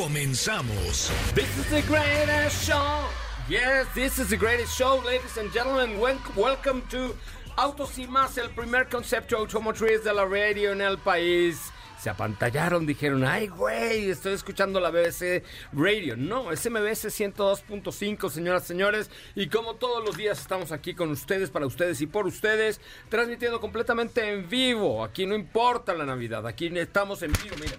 [0.00, 1.10] Comenzamos.
[1.34, 3.04] This is the greatest show.
[3.50, 6.00] Yes, this is the greatest show, ladies and gentlemen.
[6.00, 7.14] Wel- Welcome to
[7.58, 11.70] Autos y Más, el primer concepto automotriz de la radio en el país.
[12.00, 15.44] Se apantallaron, dijeron, ay, güey, estoy escuchando la BBC
[15.74, 16.16] Radio.
[16.16, 19.10] No, es MBS 102.5, señoras señores.
[19.34, 22.80] Y como todos los días estamos aquí con ustedes, para ustedes y por ustedes,
[23.10, 25.04] transmitiendo completamente en vivo.
[25.04, 27.76] Aquí no importa la Navidad, aquí estamos en vivo, miren.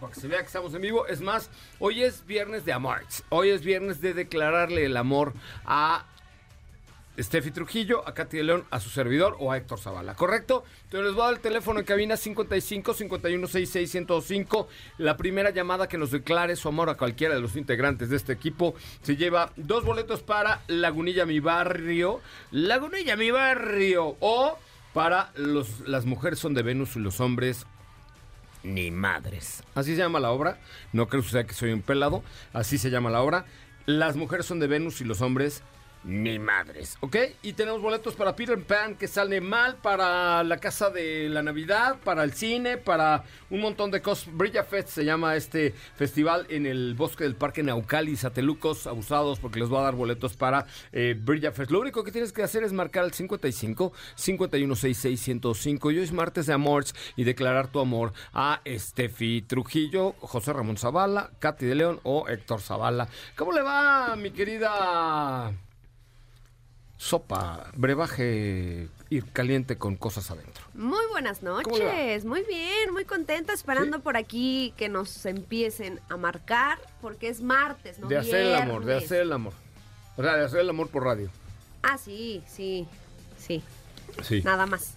[0.00, 1.06] Para que se vea que estamos en vivo.
[1.06, 3.24] Es más, hoy es viernes de Amarts.
[3.28, 5.32] Hoy es viernes de declararle el amor
[5.64, 6.06] a
[7.18, 10.64] Steffi Trujillo, a Katy de León, a su servidor o a Héctor Zavala, ¿correcto?
[10.84, 14.68] Entonces les voy a dar el teléfono en cabina 55 51 66 105.
[14.98, 18.32] La primera llamada que nos declare su amor a cualquiera de los integrantes de este
[18.32, 22.20] equipo se lleva dos boletos para Lagunilla Mi Barrio,
[22.50, 24.58] Lagunilla Mi Barrio, o
[24.94, 27.66] para las mujeres son de Venus y los hombres
[28.62, 29.62] ni madres.
[29.74, 30.58] Así se llama la obra.
[30.92, 32.22] No creo que sea que soy un pelado.
[32.52, 33.44] Así se llama la obra.
[33.86, 35.62] Las mujeres son de Venus y los hombres
[36.04, 36.96] ni madres.
[37.00, 37.16] ¿Ok?
[37.42, 41.96] Y tenemos boletos para Peter Pan que sale mal, para la casa de la Navidad,
[42.04, 44.34] para el cine, para un montón de cosas.
[44.34, 49.60] Brilla Fest se llama este festival en el bosque del Parque Naucali, Satelucos abusados, porque
[49.60, 51.70] les voy a dar boletos para eh, Brilla Fest.
[51.70, 56.12] Lo único que tienes que hacer es marcar el 55 5166 105 y hoy es
[56.12, 61.74] martes de Amores y declarar tu amor a Estefi Trujillo, José Ramón Zavala, Katy de
[61.74, 63.08] León o Héctor Zavala.
[63.36, 65.52] ¿Cómo le va, mi querida
[67.02, 70.62] sopa, brebaje ir caliente con cosas adentro?
[70.74, 75.98] Muy buenas ¿Cómo le noches, muy bien, muy contenta, esperando por aquí que nos empiecen
[76.08, 78.06] a marcar, porque es martes, ¿no?
[78.06, 79.52] de hacer el amor, de hacer el amor.
[80.16, 81.28] O sea, de hacer el amor por radio.
[81.82, 82.86] Ah, sí, sí,
[83.36, 83.62] sí,
[84.22, 84.40] Sí.
[84.44, 84.94] nada más.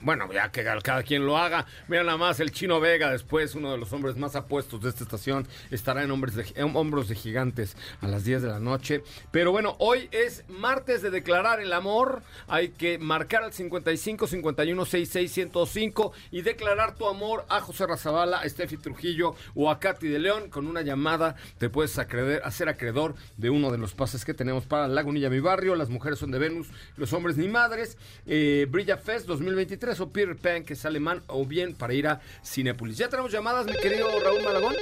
[0.00, 1.66] Bueno, ya que cada quien lo haga.
[1.88, 5.04] Mira nada más, el Chino Vega, después uno de los hombres más apuestos de esta
[5.04, 9.02] estación, estará en, hombres de, Hombros de Gigantes a las 10 de la noche.
[9.30, 12.22] Pero bueno, hoy es martes de declarar el amor.
[12.48, 18.38] Hay que marcar al 55 51 66 105 y declarar tu amor a José Razabala,
[18.38, 20.48] a Steffi Trujillo o a Katy de León.
[20.50, 24.64] Con una llamada te puedes acreeder- hacer acreedor de uno de los pases que tenemos
[24.64, 25.74] para Lagunilla, mi barrio.
[25.76, 27.98] Las mujeres son de Venus, los hombres ni madres.
[28.26, 32.20] Eh, Brilla Fest 2023 o Peter Pan, que es alemán, o bien para ir a
[32.44, 32.96] Cinépolis.
[32.96, 34.74] Ya tenemos llamadas, mi querido Raúl Malagón.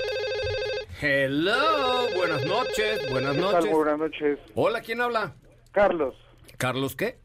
[1.01, 3.53] Hello, buenas noches, buenas ¿Qué tal?
[3.53, 3.65] noches.
[3.71, 4.39] Muy buenas noches.
[4.55, 5.35] Hola, ¿quién habla?
[5.73, 6.15] Carlos
[6.59, 7.19] Carlos, ¿qué?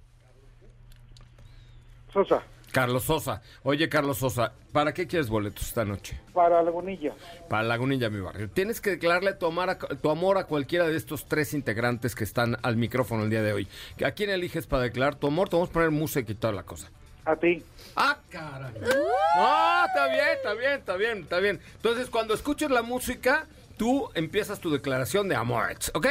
[2.13, 2.41] Sosa,
[2.71, 3.41] Carlos Sosa.
[3.63, 6.19] Oye, Carlos Sosa, ¿para qué quieres boletos esta noche?
[6.33, 7.13] para Lagunilla.
[7.49, 8.49] Para Lagunilla, mi barrio.
[8.49, 12.23] Tienes que declararle tu amor, a, tu amor a cualquiera de estos tres integrantes que
[12.23, 13.67] están al micrófono el día de hoy.
[14.05, 15.49] ¿A quién eliges para declarar tu amor?
[15.49, 16.89] Te vamos a poner música y toda la cosa.
[17.25, 17.63] A ti.
[17.95, 18.73] ¡Ah, caray!
[18.79, 21.59] No, está bien, está bien, está bien, está bien.
[21.75, 23.47] Entonces, cuando escuches la música,
[23.77, 26.07] tú empiezas tu declaración de amor, ¿ok?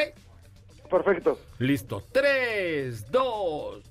[0.90, 1.38] Perfecto.
[1.58, 2.02] Listo.
[2.12, 3.82] Tres, dos.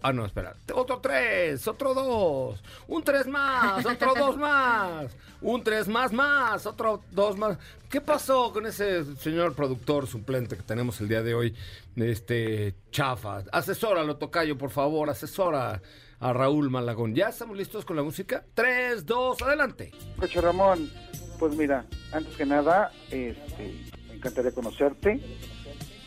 [0.00, 0.54] Ah, no, espera.
[0.72, 2.62] Otro tres, otro dos.
[2.86, 5.16] Un tres más, otro dos más.
[5.40, 7.58] Un tres más más, otro dos más.
[7.90, 11.54] ¿Qué pasó con ese señor productor suplente que tenemos el día de hoy?
[11.96, 13.42] Este, chafa.
[13.50, 15.82] Asesóralo, Tocayo, por favor, asesora
[16.20, 17.14] a Raúl Malagón.
[17.14, 18.44] ¿Ya estamos listos con la música?
[18.54, 19.92] Tres, dos, adelante.
[20.18, 20.90] Coche Ramón,
[21.38, 23.74] pues mira, antes que nada, este,
[24.08, 25.20] me encantaría conocerte,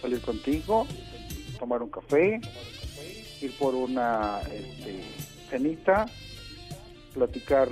[0.01, 0.85] salir contigo,
[1.59, 2.41] tomar un café,
[3.41, 5.01] ir por una este,
[5.49, 6.05] cenita,
[7.13, 7.69] platicar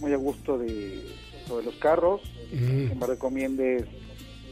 [0.00, 1.02] muy a gusto de
[1.46, 3.84] sobre los carros, que me recomiendes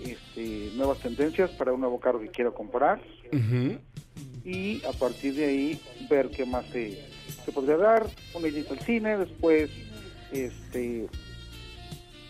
[0.05, 3.01] este, nuevas tendencias para un nuevo carro que quiero comprar
[3.33, 3.79] Ujú.
[4.45, 7.03] y a partir de ahí ver qué más se,
[7.45, 9.71] se podría dar, una ida al cine, después
[10.33, 11.07] este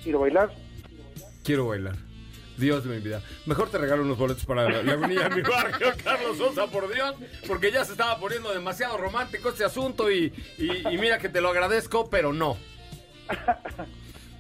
[0.05, 0.55] ir a bailar.
[1.43, 1.96] Quiero bailar.
[2.56, 3.20] Dios de mi vida.
[3.46, 7.16] Mejor te regalo unos boletos para la Lagunilla mi barrio, Carlos Sosa, por Dios,
[7.49, 11.40] porque ya se estaba poniendo demasiado romántico este asunto y, y- y mira que te
[11.40, 12.56] lo agradezco, pero no.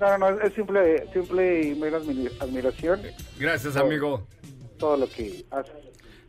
[0.00, 3.00] No, no, no, es simple, simple y mera admi- admiración
[3.38, 4.26] Gracias, amigo.
[4.76, 5.72] todo lo que haces.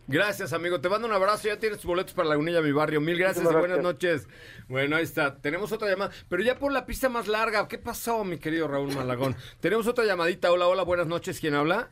[0.07, 0.80] Gracias, amigo.
[0.81, 1.48] Te mando un abrazo.
[1.48, 3.02] Ya tienes tus boletos para Lagunilla, mi barrio.
[3.02, 4.28] Mil gracias y buenas noches.
[4.68, 5.36] Bueno, ahí está.
[5.38, 7.68] Tenemos otra llamada, pero ya por la pista más larga.
[7.68, 9.36] ¿Qué pasó, mi querido Raúl Malagón?
[9.60, 10.52] Tenemos otra llamadita.
[10.52, 11.40] Hola, hola, buenas noches.
[11.40, 11.90] ¿Quién habla?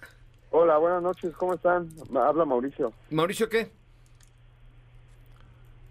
[0.51, 1.89] Hola, buenas noches, ¿cómo están?
[2.15, 2.93] Habla Mauricio.
[3.09, 3.71] ¿Mauricio qué?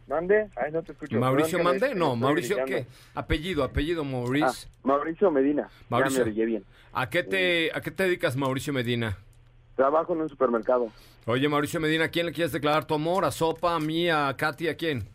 [0.07, 0.49] ¿Mande?
[0.55, 1.19] Ay, no te escucho.
[1.19, 1.89] ¿Mauricio Perdón Mande?
[1.89, 2.89] me- No, ¿Mauricio brillando.
[2.89, 2.95] qué?
[3.17, 4.47] Apellido, apellido Mauricio.
[4.49, 5.69] Ah, Mauricio Medina.
[5.89, 6.19] Mauricio.
[6.21, 6.65] Ya me orillé bien.
[6.93, 9.19] ¿A qué te a qué te dedicas, Mauricio Medina?
[9.77, 10.89] Trabajo en un supermercado.
[11.27, 13.25] Oye, Mauricio Medina, ¿a quién le quieres declarar tu amor?
[13.25, 15.09] ¿A Sopa, a mí, a Katy, a quién?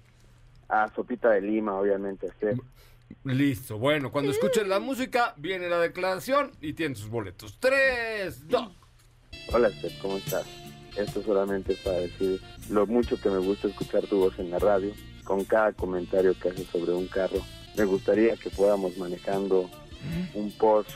[0.70, 2.28] A Sopita de Lima, obviamente.
[2.28, 2.58] este.
[3.24, 3.78] Listo.
[3.78, 7.58] Bueno, cuando escuches la música, viene la declaración y tienes sus boletos.
[7.60, 8.70] Tres, dos.
[9.54, 10.46] Hola, Steph, ¿cómo estás?
[10.98, 14.60] Esto solamente es para decir lo mucho que me gusta escuchar tu voz en la
[14.60, 14.92] radio,
[15.24, 17.40] con cada comentario que haces sobre un carro.
[17.78, 19.70] Me gustaría que fuéramos manejando
[20.34, 20.96] un Porsche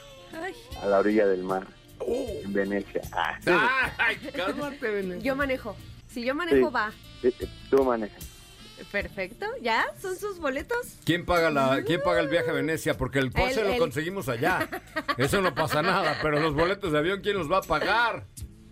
[0.81, 1.67] a la orilla del mar,
[2.07, 3.01] en Venecia.
[3.13, 5.21] Ah, Ay, cálmate, Venecia.
[5.23, 5.75] yo manejo.
[6.07, 6.73] Si yo manejo, Sí.
[6.73, 6.91] va.
[7.69, 8.27] tú manejas.
[8.91, 9.45] Perfecto.
[9.61, 9.85] ¿Ya?
[10.01, 10.97] ¿Son sus boletos?
[11.05, 12.97] ¿Quién paga la quién paga el viaje a Venecia?
[12.97, 14.67] Porque el Porsche El- lo el- conseguimos allá.
[15.17, 18.25] Eso no pasa nada, pero los boletos de avión ¿quién los va a pagar?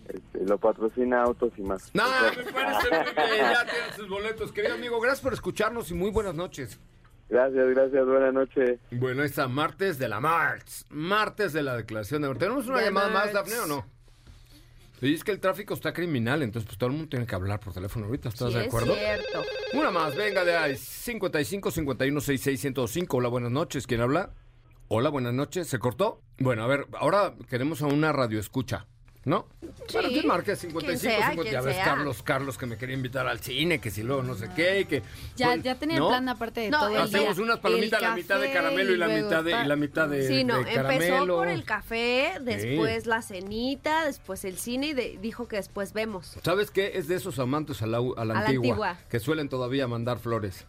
[0.08, 1.90] Este, lo patrocina Autos y más.
[1.94, 2.02] No,
[2.36, 4.50] me parece muy bien, ya tienes sus boletos.
[4.52, 6.78] Querido amigo, gracias por escucharnos y muy buenas noches.
[7.30, 8.80] Gracias, gracias, buenas noches.
[8.90, 10.84] Bueno, está martes de la Marts.
[10.90, 12.38] Martes de la declaración de amor.
[12.38, 13.32] ¿Tenemos una De llamada más, Marts.
[13.34, 13.86] Dafne, o no?
[14.98, 17.60] Sí, es que el tráfico está criminal, entonces pues todo el mundo tiene que hablar
[17.60, 18.28] por teléfono ahorita.
[18.30, 18.92] ¿Estás Sí, de acuerdo?
[18.94, 19.42] es cierto.
[19.72, 20.76] Una más, venga de ahí.
[20.76, 23.16] 55 51 66 105.
[23.16, 23.86] Hola, buenas noches.
[23.86, 24.30] ¿Quién habla?
[24.88, 25.68] Hola, buenas noches.
[25.68, 26.20] ¿Se cortó?
[26.38, 28.86] Bueno, a ver, ahora queremos a una radio escucha.
[29.22, 29.46] ¿No?
[29.60, 29.92] Sí.
[29.92, 31.52] Bueno, que marque 55 Quien sea, 50.
[31.52, 31.84] Ya ves, sea.
[31.84, 34.84] Carlos, Carlos, que me quería invitar al cine, que si luego no sé qué, y
[34.86, 35.02] que...
[35.36, 36.06] Ya, Bueno, ya tenía ¿no?
[36.06, 37.44] el plan aparte de No, todo el Hacemos día.
[37.44, 40.42] unas palomitas, la mitad de caramelo y la mitad de, y la mitad de, Sí,
[40.44, 45.46] no, de empezó por el café, después la cenita, después el cine y de- dijo
[45.48, 46.38] que después vemos.
[46.42, 46.92] ¿Sabes qué?
[46.94, 48.96] Es de esos amantes a la, a la A la antigua, antigua.
[49.10, 50.64] que suelen todavía mandar flores.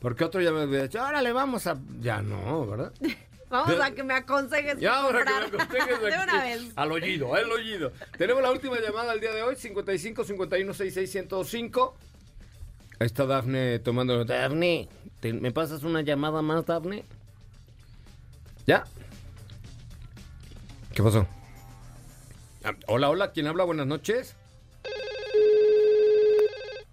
[0.00, 1.78] Porque otro ya me había dicho, órale, vamos a...
[2.00, 2.92] Ya no, ¿verdad?
[3.52, 4.78] Vamos De- a que me aconsejes.
[4.80, 6.22] Ya, ahora que me aconsejes De aquí.
[6.24, 6.72] una vez.
[6.74, 7.92] Al oído, al oído.
[8.16, 11.94] Tenemos la última llamada del día de hoy, 55 51 66 105.
[12.98, 14.24] Ahí está Dafne tomando.
[14.24, 14.88] Dafne,
[15.20, 17.04] ¿te- ¿me pasas una llamada más, Dafne?
[18.66, 18.84] ¿Ya?
[20.94, 21.26] ¿Qué pasó?
[22.64, 23.64] Ah, Hola, hola, ¿quién habla?
[23.64, 24.34] Buenas noches.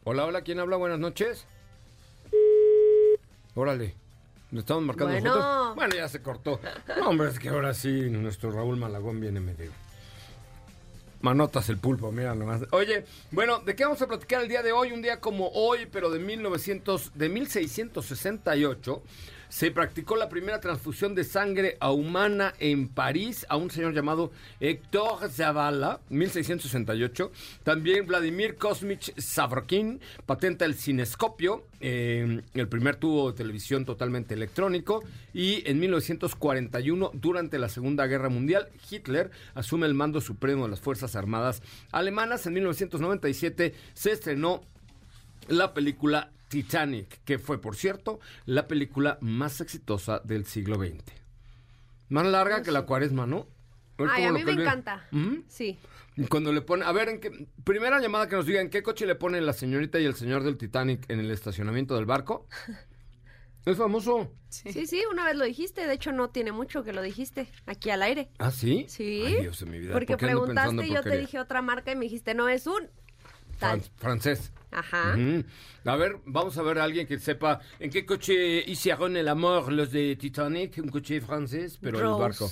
[0.04, 0.76] Hola, hola, ¿quién habla?
[0.78, 1.46] Buenas noches.
[3.56, 3.96] Órale.
[4.52, 5.30] ¿Le estamos marcando Bueno.
[5.30, 5.59] nosotros?
[5.80, 6.60] Bueno, ya se cortó.
[6.98, 9.72] No, hombre, es que ahora sí, nuestro Raúl Malagón viene medio.
[11.22, 12.64] Manotas el pulpo, mira nomás.
[12.72, 14.92] Oye, bueno, ¿de qué vamos a platicar el día de hoy?
[14.92, 19.02] Un día como hoy, pero de 1900, de 1668,
[19.50, 24.32] se practicó la primera transfusión de sangre a humana en París a un señor llamado
[24.60, 27.32] Héctor Zavala, 1668.
[27.64, 35.04] También Vladimir Kosmich Savrokhin patenta el cinescopio, eh, el primer tubo de televisión totalmente electrónico.
[35.34, 40.80] Y en 1941, durante la Segunda Guerra Mundial, Hitler asume el mando supremo de las
[40.80, 42.46] Fuerzas Armadas Alemanas.
[42.46, 44.62] En 1997 se estrenó
[45.48, 51.04] la película Titanic, que fue, por cierto, la película más exitosa del siglo XX.
[52.10, 53.48] Más larga que la cuaresma, ¿no?
[53.98, 55.08] ver Ay, a mí me encanta.
[55.48, 55.78] Sí.
[56.30, 59.06] Cuando le pone, a ver, en qué, primera llamada que nos diga, ¿en qué coche
[59.06, 62.48] le ponen la señorita y el señor del Titanic en el estacionamiento del barco?
[63.66, 64.32] Es famoso.
[64.48, 65.86] Sí, sí, una vez lo dijiste.
[65.86, 68.30] De hecho, no tiene mucho que lo dijiste aquí al aire.
[68.40, 68.86] ¿Ah, sí?
[68.88, 69.22] Sí.
[69.26, 69.94] Ay, Dios de mi vida.
[69.94, 72.48] Porque ¿por qué ando preguntaste y yo te dije otra marca y me dijiste, no,
[72.48, 72.90] es un.
[73.60, 74.52] Fran- francés.
[74.72, 75.16] Ajá.
[75.86, 79.72] A ver, vamos a ver a alguien que sepa en qué coche hicieron el amor
[79.72, 82.14] los de Titanic, un coche francés, pero Rose.
[82.16, 82.50] el barco.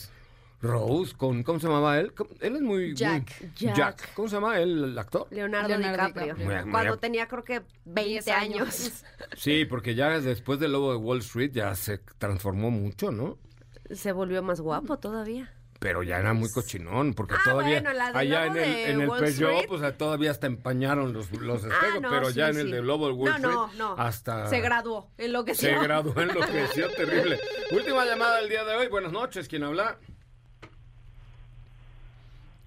[0.60, 2.14] Rose, con, ¿cómo se llamaba él?
[2.16, 2.96] ¿Cómo- Él es muy...
[2.96, 3.42] Jack.
[3.42, 4.14] muy- Jack.
[4.16, 5.28] ¿Cómo se llama él, el actor?
[5.30, 6.34] Leonardo, Leonardo DiCaprio.
[6.36, 6.72] DiCaprio.
[6.72, 8.62] Cuando tenía creo que 20 10 años.
[8.62, 9.04] años.
[9.38, 13.38] Sí, porque ya después del Lobo de Wall Street ya se transformó mucho, ¿no?
[13.92, 15.54] Se volvió más guapo todavía.
[15.80, 19.08] Pero ya era muy cochinón, porque Ah, todavía bueno, la allá en el, en el
[19.10, 19.66] Peugeot, Street.
[19.68, 22.82] pues todavía hasta empañaron los, los espejos, Ah, no, pero ya sí, en el de
[22.82, 23.96] Lobo de Wall No, no, Street no.
[23.98, 24.48] hasta...
[24.48, 27.40] Se graduó en lo que Se graduó en lo que decía terrible.
[27.72, 28.88] Última llamada del día de hoy.
[28.88, 29.98] Buenas noches, ¿quién habla?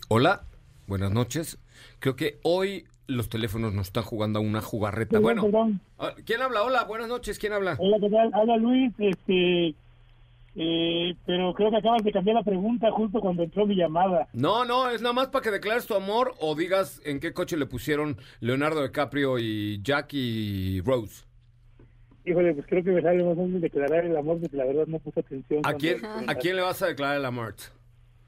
[0.09, 0.43] Hola,
[0.87, 1.59] buenas noches.
[1.99, 5.19] Creo que hoy los teléfonos nos están jugando a una jugarreta.
[5.19, 5.81] Bueno, perdón.
[5.99, 6.63] ah, ¿quién habla?
[6.63, 7.75] Hola, buenas noches, ¿quién habla?
[7.79, 8.31] Hola, ¿qué tal?
[8.35, 9.75] Habla Luis, este,
[10.57, 14.29] eh, pero creo que acabas de cambiar la pregunta justo cuando entró mi llamada.
[14.33, 17.57] No, no, es nada más para que declares tu amor o digas en qué coche
[17.57, 21.25] le pusieron Leonardo DiCaprio y Jack y Rose.
[22.25, 24.99] Híjole, pues creo que me sale más fácil declarar el amor porque la verdad no
[24.99, 25.63] puse atención.
[25.65, 27.55] ¿A quién, ¿A quién le vas a declarar el amor?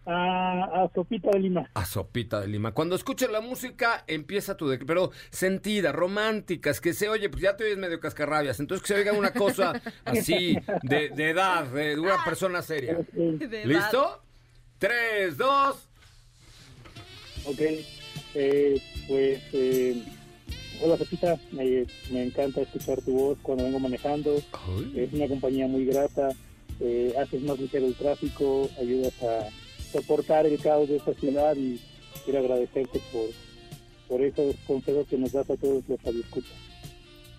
[0.05, 1.71] A, a Sopita de Lima.
[1.75, 2.73] A Sopita de Lima.
[2.73, 4.77] Cuando escuches la música, empieza tu...
[4.87, 8.59] Pero sentida, románticas, que se oye, pues ya te oyes medio cascarrabias.
[8.59, 12.99] Entonces que se oiga una cosa así, de, de edad, de una persona seria.
[13.65, 14.23] ¿Listo?
[14.79, 15.89] Tres, dos...
[17.45, 17.61] ok.
[18.35, 20.03] Eh, pues, eh,
[20.81, 24.43] hola Pepita, me, me encanta escuchar tu voz cuando vengo manejando.
[24.97, 26.31] Es una compañía muy grata,
[26.81, 29.49] eh, haces más ligero el tráfico, ayudas a
[29.93, 31.81] soportar el caos de esta ciudad y
[32.25, 33.27] quiero agradecerte por,
[34.09, 36.53] por esos consejos que nos das a todos los que escuchan.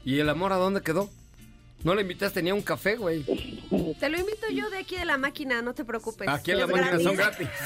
[0.05, 1.09] ¿Y el amor a dónde quedó?
[1.83, 3.23] No le invitaste ni a un café, güey.
[3.99, 6.27] Te lo invito yo de aquí de la máquina, no te preocupes.
[6.29, 7.47] Aquí en la máquina son gratis.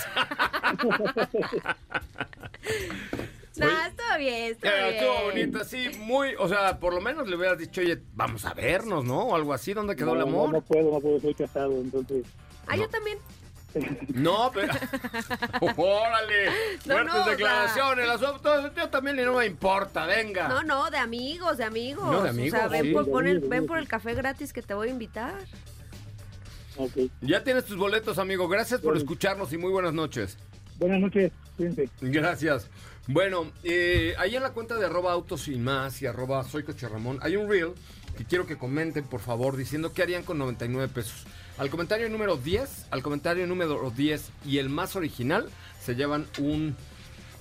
[3.57, 4.93] Nah, estuvo bien, estuvo Eh, bien.
[4.95, 8.53] Estuvo bonito, sí, muy, o sea, por lo menos le hubieras dicho, oye, vamos a
[8.53, 9.29] vernos, ¿no?
[9.29, 10.51] O algo así, ¿dónde quedó el No, no, amor?
[10.53, 12.23] No, puedo, no puedo, soy casado, entonces...
[12.67, 13.17] Ah, yo también.
[14.13, 14.73] No, pero.
[15.77, 16.45] ¡Órale!
[16.85, 18.07] No, Fuertes no, o sea- declaraciones.
[18.07, 20.47] Las yo también y no me importa, venga.
[20.47, 22.05] No, no, de amigos, de amigos.
[22.11, 22.91] No, de amigos, O sea, ven, sí.
[22.93, 25.33] por, pon el- ven por el café gratis que te voy a invitar.
[26.77, 26.91] Ok.
[27.21, 28.47] Ya tienes tus boletos, amigo.
[28.47, 30.37] Gracias por escucharnos y muy buenas noches.
[30.77, 31.89] Buenas noches, cuídense.
[32.01, 32.67] Gracias.
[33.07, 36.87] Bueno, eh, ahí en la cuenta de arroba autos y más y arroba soy Coche
[36.89, 37.71] Ramón hay un reel
[38.17, 41.23] que quiero que comenten, por favor, diciendo qué harían con 99 pesos.
[41.57, 45.49] Al comentario número 10, al comentario número 10 y el más original
[45.83, 46.75] se llevan un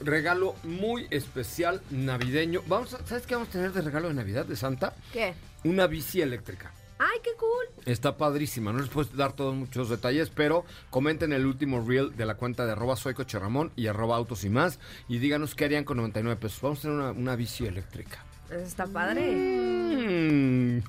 [0.00, 2.62] regalo muy especial navideño.
[2.66, 4.94] Vamos a- ¿Sabes qué vamos a tener de regalo de Navidad de Santa?
[5.12, 5.34] ¿Qué?
[5.64, 6.72] Una bici eléctrica.
[6.98, 7.84] Ay, qué cool.
[7.84, 12.24] Está padrísima, no les puedo dar todos muchos detalles, pero comenten el último reel de
[12.24, 15.66] la cuenta de arroba soy Coche Ramón y arroba autos y más y díganos qué
[15.66, 16.62] harían con 99 pesos.
[16.62, 18.24] Vamos a tener una, una bici eléctrica.
[18.48, 19.30] Eso está padre.
[19.30, 19.75] Mm.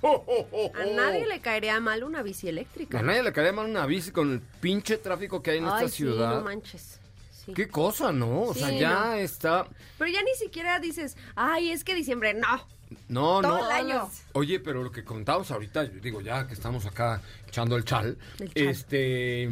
[0.01, 2.99] ¡Jo, jo, jo, A nadie le caería mal una bici eléctrica.
[2.99, 5.71] A nadie le caería mal una bici con el pinche tráfico que hay en Ay,
[5.85, 6.35] esta sí, ciudad.
[6.35, 6.99] no manches.
[7.45, 7.53] Sí.
[7.53, 8.41] Qué cosa, ¿no?
[8.43, 9.13] O sea, ya no.
[9.13, 9.67] está...
[9.97, 12.67] Pero ya ni siquiera dices, ay, es que diciembre, no.
[13.09, 13.65] No, Todo no.
[13.65, 14.09] el año.
[14.33, 18.17] Oye, pero lo que contábamos ahorita, yo digo, ya que estamos acá echando el chal,
[18.39, 18.67] El chal.
[18.67, 19.43] este...
[19.43, 19.49] eh,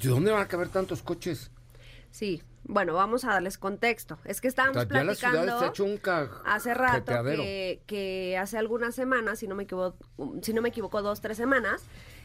[0.00, 1.50] ¿De dónde van a caber tantos coches?
[2.10, 4.18] Sí, bueno, vamos a darles contexto.
[4.24, 6.00] Es que estábamos ya platicando hecho un
[6.44, 9.96] hace rato que, que hace algunas semanas, si no me equivoco,
[10.42, 11.82] si no me equivoco, dos, tres semanas,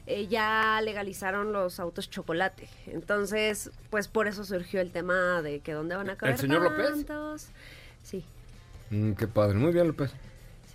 [0.07, 2.67] eh, ya legalizaron los autos chocolate.
[2.88, 7.05] Entonces, pues por eso surgió el tema de que dónde van a caber señor López?
[8.01, 8.25] Sí.
[8.89, 10.12] Mm, qué padre, muy bien, López.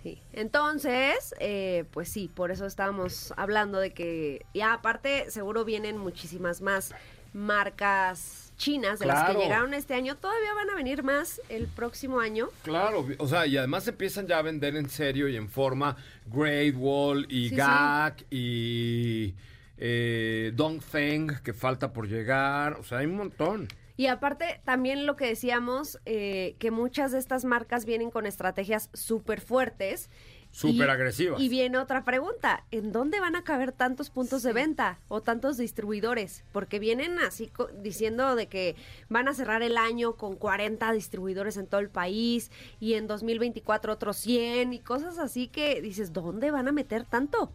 [0.01, 5.97] Sí, entonces, eh, pues sí, por eso estábamos hablando de que, y aparte, seguro vienen
[5.97, 6.93] muchísimas más
[7.33, 12.19] marcas chinas de las que llegaron este año, todavía van a venir más el próximo
[12.19, 12.49] año.
[12.63, 15.95] Claro, o sea, y además empiezan ya a vender en serio y en forma
[16.25, 19.33] Great Wall y Sí, GAC y
[19.77, 22.77] eh, Dongfeng, que falta por llegar.
[22.79, 23.67] O sea, hay un montón.
[23.97, 28.91] Y aparte, también lo que decíamos, eh, que muchas de estas marcas vienen con estrategias
[28.93, 30.11] súper fuertes.
[30.51, 31.41] Súper agresivas.
[31.41, 35.57] Y viene otra pregunta, ¿en dónde van a caber tantos puntos de venta o tantos
[35.57, 36.45] distribuidores?
[36.51, 37.51] Porque vienen así
[37.81, 38.75] diciendo de que
[39.09, 43.91] van a cerrar el año con 40 distribuidores en todo el país y en 2024
[43.91, 47.51] otros 100 y cosas así que dices, ¿dónde van a meter tanto?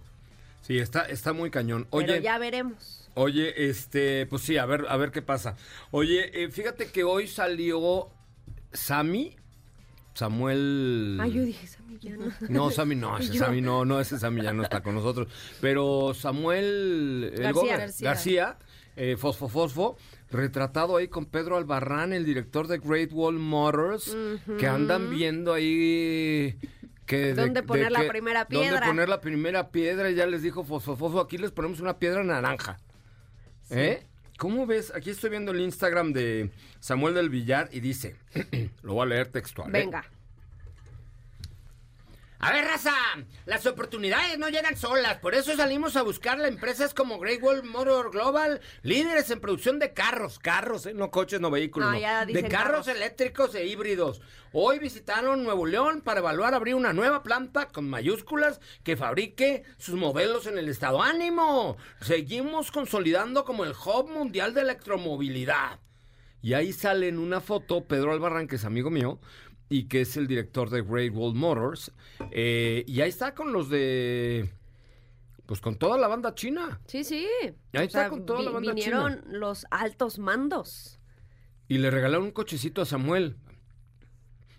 [0.62, 1.86] Sí, está, está muy cañón.
[1.90, 3.08] Pero Oye, ya veremos.
[3.14, 5.56] oye, este, pues sí, a ver, a ver qué pasa.
[5.90, 8.08] Oye, eh, fíjate que hoy salió
[8.72, 9.36] Sammy,
[10.14, 11.18] Samuel.
[11.20, 12.26] Ay, yo dije, Sammy, ya no.
[12.48, 15.28] No, Sammy no, ese Sammy no, no, ese Sammy ya no está con nosotros.
[15.60, 17.52] Pero Samuel el García.
[17.52, 18.08] Gómez, García.
[18.08, 18.58] García,
[18.96, 19.96] eh, Fosfo Fosfo,
[20.30, 24.16] retratado ahí con Pedro Albarrán, el director de Great Wall Motors,
[24.58, 26.56] que andan viendo ahí
[27.06, 28.86] que ¿Dónde de poner la que- primera Dónde piedra?
[28.86, 32.22] poner la primera piedra y ya les dijo Fosfo Fosfo, aquí les ponemos una piedra
[32.24, 32.78] naranja.
[33.70, 34.04] ¿Eh?
[34.38, 34.92] ¿Cómo ves?
[34.94, 38.16] Aquí estoy viendo el Instagram de Samuel del Villar y dice,
[38.82, 39.74] lo voy a leer textual.
[39.74, 39.90] ¿eh?
[42.44, 42.92] A ver, raza,
[43.46, 47.62] las oportunidades no llegan solas, por eso salimos a buscar a empresas como Great Wall
[47.62, 50.92] Motor Global, líderes en producción de carros, carros, ¿eh?
[50.92, 52.00] no coches, no vehículos, No, no.
[52.00, 52.88] ya de carros.
[52.88, 54.20] eléctricos e híbridos.
[54.52, 59.94] Hoy visitaron Nuevo León para evaluar abrir una nueva planta con mayúsculas que fabrique sus
[59.94, 61.00] modelos en el estado.
[61.00, 61.76] ¡Ánimo!
[62.00, 65.78] Seguimos consolidando como el hub mundial de electromovilidad.
[66.42, 69.20] Y ahí sale en una foto Pedro Albarrán, que es amigo mío,
[69.72, 71.92] y que es el director de Great Wall Motors.
[72.30, 74.50] eh, y ahí está con los de...
[75.46, 76.80] Pues con toda la banda china.
[76.86, 77.26] Sí, sí.
[77.72, 80.98] Ahí está con toda la banda vinieron los altos mandos.
[81.68, 83.36] Y le regalaron un cochecito a Samuel.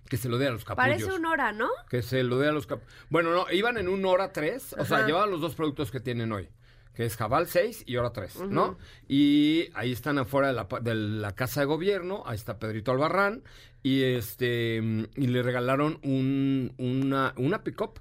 [0.09, 0.87] Que se lo dé a los capullos.
[0.89, 1.69] Parece un hora, ¿no?
[1.89, 2.81] Que se lo dé a los cap...
[3.09, 4.75] Bueno, no, iban en un hora 3.
[4.77, 6.49] O sea, llevaban los dos productos que tienen hoy.
[6.93, 8.77] Que es Jabal 6 y hora 3, ¿no?
[9.07, 12.21] Y ahí están afuera de la, pa- de la casa de gobierno.
[12.27, 13.41] Ahí está Pedrito Albarrán.
[13.83, 17.99] Y este mm, y le regalaron un, una, una pick-up.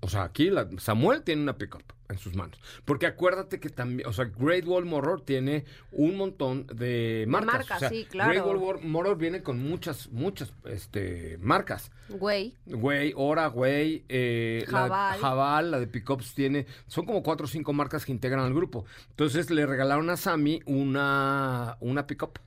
[0.00, 1.82] O sea, aquí la- Samuel tiene una pick-up.
[2.10, 2.58] en sus manos.
[2.86, 7.52] Porque acuérdate que también, o sea, Great Wall Motor tiene un montón de marcas.
[7.52, 8.30] marcas, o sea, sí, claro.
[8.30, 11.90] Great Wall Motor viene con muchas, muchas este, marcas.
[12.08, 12.54] Güey.
[12.64, 15.20] Güey, Ora, Güey, eh, la Jabal.
[15.20, 18.86] Jabal, la de Pickups tiene, son como cuatro o cinco marcas que integran al grupo.
[19.10, 22.38] Entonces le regalaron a Sammy una, una Pickup.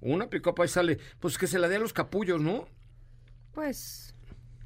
[0.00, 2.66] Una Pickup ahí sale, pues que se la dé a los capullos, ¿no?
[3.52, 4.14] Pues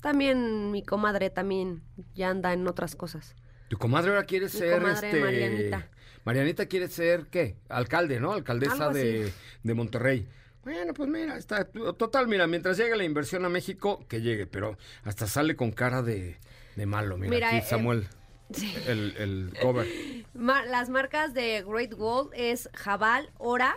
[0.00, 1.82] también mi comadre también
[2.14, 3.34] ya anda en otras cosas.
[3.68, 5.20] Tu comadre ahora quiere Mi ser, comadre este...
[5.20, 5.88] Marianita.
[6.24, 7.56] Marianita quiere ser, ¿qué?
[7.68, 8.32] Alcalde, ¿no?
[8.32, 9.32] Alcaldesa de,
[9.62, 10.28] de Monterrey.
[10.64, 14.76] Bueno, pues mira, está total, mira, mientras llegue la inversión a México, que llegue, pero
[15.04, 16.36] hasta sale con cara de,
[16.76, 18.06] de malo, mira, Mira, aquí eh, Samuel,
[18.52, 18.74] Sí.
[18.86, 19.86] el, el cover.
[20.34, 23.74] Las marcas de Great Wall es Jabal, Ora,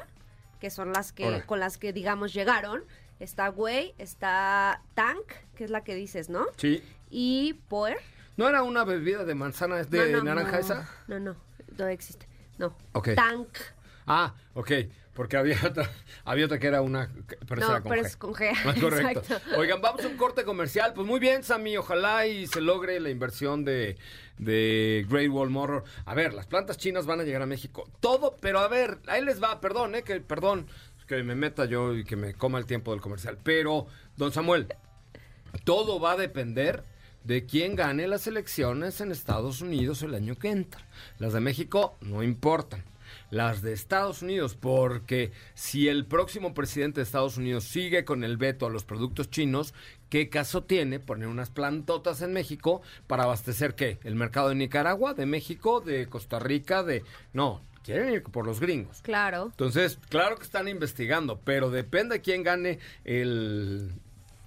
[0.64, 2.86] que son las que con las que digamos llegaron.
[3.20, 6.46] Está Güey, está Tank, que es la que dices, ¿no?
[6.56, 6.82] Sí.
[7.10, 7.98] Y Poer.
[8.38, 10.58] ¿No era una bebida de manzana, es de No, no, naranja no.
[10.60, 10.90] esa?
[11.10, 11.36] No, no,
[11.78, 12.30] no existe.
[12.58, 12.78] No.
[12.94, 13.10] Ok.
[13.14, 13.50] Tank.
[14.08, 14.72] Ah, ok,
[15.14, 15.90] porque había otra,
[16.26, 17.10] había otra que era una,
[17.48, 18.06] pero esa No, con pero G.
[18.06, 18.52] es con G.
[18.66, 19.20] Ah, correcto.
[19.20, 19.60] Exacto.
[19.60, 20.94] Oigan, vamos a un corte comercial.
[20.94, 23.98] Pues muy bien, Sammy, ojalá y se logre la inversión de,
[24.38, 25.84] de Great Wall Motor.
[26.06, 27.90] A ver, las plantas chinas van a llegar a México.
[28.00, 30.68] Todo, pero a ver, ahí les va, perdón, eh, que perdón,
[31.08, 33.38] que me meta yo y que me coma el tiempo del comercial.
[33.44, 34.68] Pero, don Samuel,
[35.64, 36.84] todo va a depender
[37.24, 40.86] de quién gane las elecciones en Estados Unidos el año que entra.
[41.20, 42.84] Las de México no importan.
[43.34, 48.38] Las de Estados Unidos, porque si el próximo presidente de Estados Unidos sigue con el
[48.38, 49.74] veto a los productos chinos,
[50.10, 53.98] ¿qué caso tiene poner unas plantotas en México para abastecer qué?
[54.04, 57.04] ¿El mercado de Nicaragua, de México, de Costa Rica, de...
[57.34, 59.02] No, quieren ir por los gringos.
[59.02, 59.46] Claro.
[59.46, 63.92] Entonces, claro que están investigando, pero depende de quién gane el,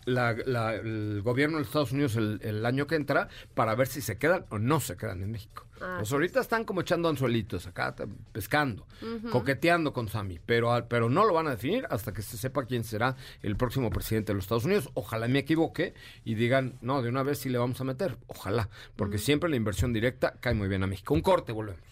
[0.06, 3.86] la- la- el gobierno de los Estados Unidos el, el año que entra para ver
[3.88, 5.64] si se quedan o no se quedan en México.
[5.78, 7.94] Ah, pues ahorita están como echando anzuelitos acá,
[8.32, 8.86] pescando,
[9.30, 12.82] coqueteando con Sammy, pero, pero no lo van a definir hasta que se sepa quién
[12.82, 14.88] será el próximo presidente de los Estados Unidos.
[14.94, 15.92] Ojalá me equivoque
[16.24, 18.16] y digan, no, de una vez sí le vamos a meter.
[18.26, 21.12] Ojalá, porque siempre la inversión directa cae muy bien a México.
[21.12, 21.82] Un corte, volvemos.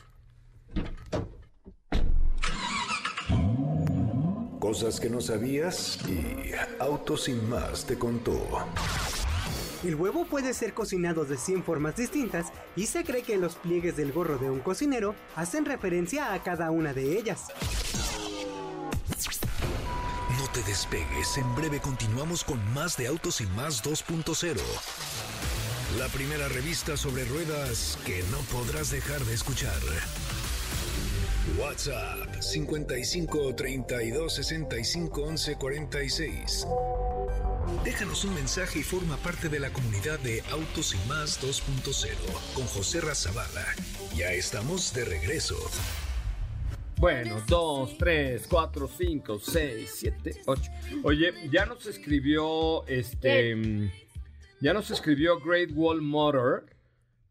[4.75, 8.67] Cosas que no sabías y Autos sin más te contó.
[9.85, 13.97] El huevo puede ser cocinado de 100 formas distintas y se cree que los pliegues
[13.97, 17.45] del gorro de un cocinero hacen referencia a cada una de ellas.
[20.41, 24.57] No te despegues, en breve continuamos con más de Autos y más 2.0.
[26.01, 29.79] La primera revista sobre ruedas que no podrás dejar de escuchar.
[31.59, 36.67] WhatsApp 55 32 65 11 46.
[37.85, 42.09] Déjanos un mensaje y forma parte de la comunidad de Autos y Más 2.0
[42.55, 43.67] con José Razabala.
[44.17, 45.57] Ya estamos de regreso.
[46.99, 50.71] Bueno, dos, tres, cuatro, cinco, seis, siete, ocho.
[51.03, 53.55] Oye, ya nos escribió este.
[53.55, 53.91] mm,
[54.61, 56.67] Ya nos escribió Great Wall Motor.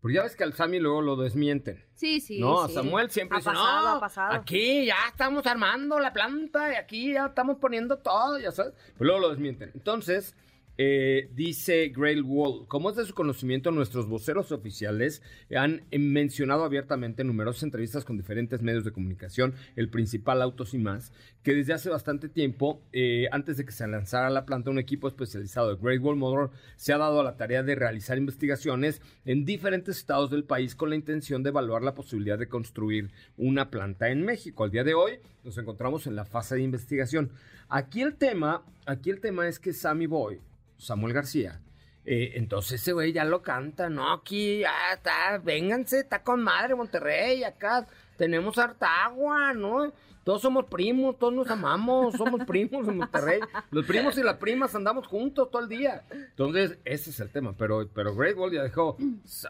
[0.01, 1.83] Porque ya ves que al Sammy luego lo desmienten.
[1.95, 2.39] Sí, sí.
[2.39, 2.73] no, sí.
[2.73, 4.33] Samuel siempre ha dice, pasado, no, ha pasado.
[4.33, 8.73] aquí ya estamos armando la planta y aquí ya estamos poniendo todo, ya sabes.
[8.97, 9.71] Pero luego lo desmienten.
[9.73, 10.35] Entonces,
[10.77, 15.21] eh, dice Great Wall, como es de su conocimiento, nuestros voceros oficiales
[15.55, 20.79] han mencionado abiertamente en numerosas entrevistas con diferentes medios de comunicación, el principal Autos y
[20.79, 21.11] más,
[21.43, 25.09] que desde hace bastante tiempo, eh, antes de que se lanzara la planta, un equipo
[25.09, 29.43] especializado de Great Wall Motor se ha dado a la tarea de realizar investigaciones en
[29.43, 34.09] diferentes estados del país con la intención de evaluar la posibilidad de construir una planta
[34.09, 34.63] en México.
[34.63, 37.31] Al día de hoy nos encontramos en la fase de investigación.
[37.67, 40.39] Aquí el tema, aquí el tema es que Sammy Boy,
[40.77, 41.59] Samuel García,
[42.05, 47.43] eh, entonces ese güey ya lo canta, no, aquí está, vénganse, está con madre Monterrey,
[47.43, 49.91] acá tenemos harta agua, ¿no?
[50.23, 53.41] Todos somos primos, todos nos amamos, somos primos en Monterrey.
[53.71, 56.03] Los primos y las primas andamos juntos todo el día.
[56.11, 57.53] Entonces, ese es el tema.
[57.57, 58.97] Pero, pero Great Wall ya dejó,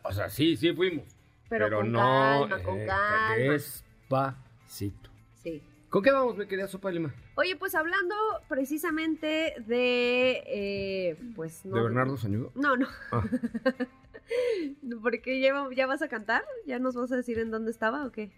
[0.04, 1.06] o sea, sí, sí fuimos.
[1.49, 3.36] Pero con no, calma, con eh, calma.
[3.38, 5.10] Despacito.
[5.43, 5.62] Sí.
[5.89, 7.13] ¿Con qué vamos, mi querida Sopa de Lima?
[7.36, 8.15] Oye, pues hablando
[8.49, 11.76] precisamente de, eh, pues no.
[11.76, 12.52] ¿De Bernardo Sañudo?
[12.56, 12.88] No, no.
[13.12, 13.23] Ah.
[15.04, 18.06] Porque ya, va- ya vas a cantar, ya nos vas a decir en dónde estaba
[18.06, 18.32] o qué.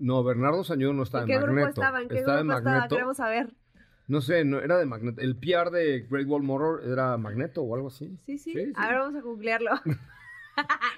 [0.00, 1.80] No, Bernardo Sañudo no estaba ¿En en qué grupo Magneto.
[1.80, 2.02] estaba?
[2.02, 2.76] ¿En qué estaba grupo en estaba?
[2.76, 2.96] Magneto.
[2.96, 3.54] Queremos saber.
[4.08, 5.20] No sé, no, era de Magneto.
[5.20, 8.16] El PR de Great Wall Motor era Magneto o algo así.
[8.26, 8.52] Sí, sí.
[8.52, 8.72] Sí, sí.
[8.74, 9.70] A ver, vamos a googlearlo.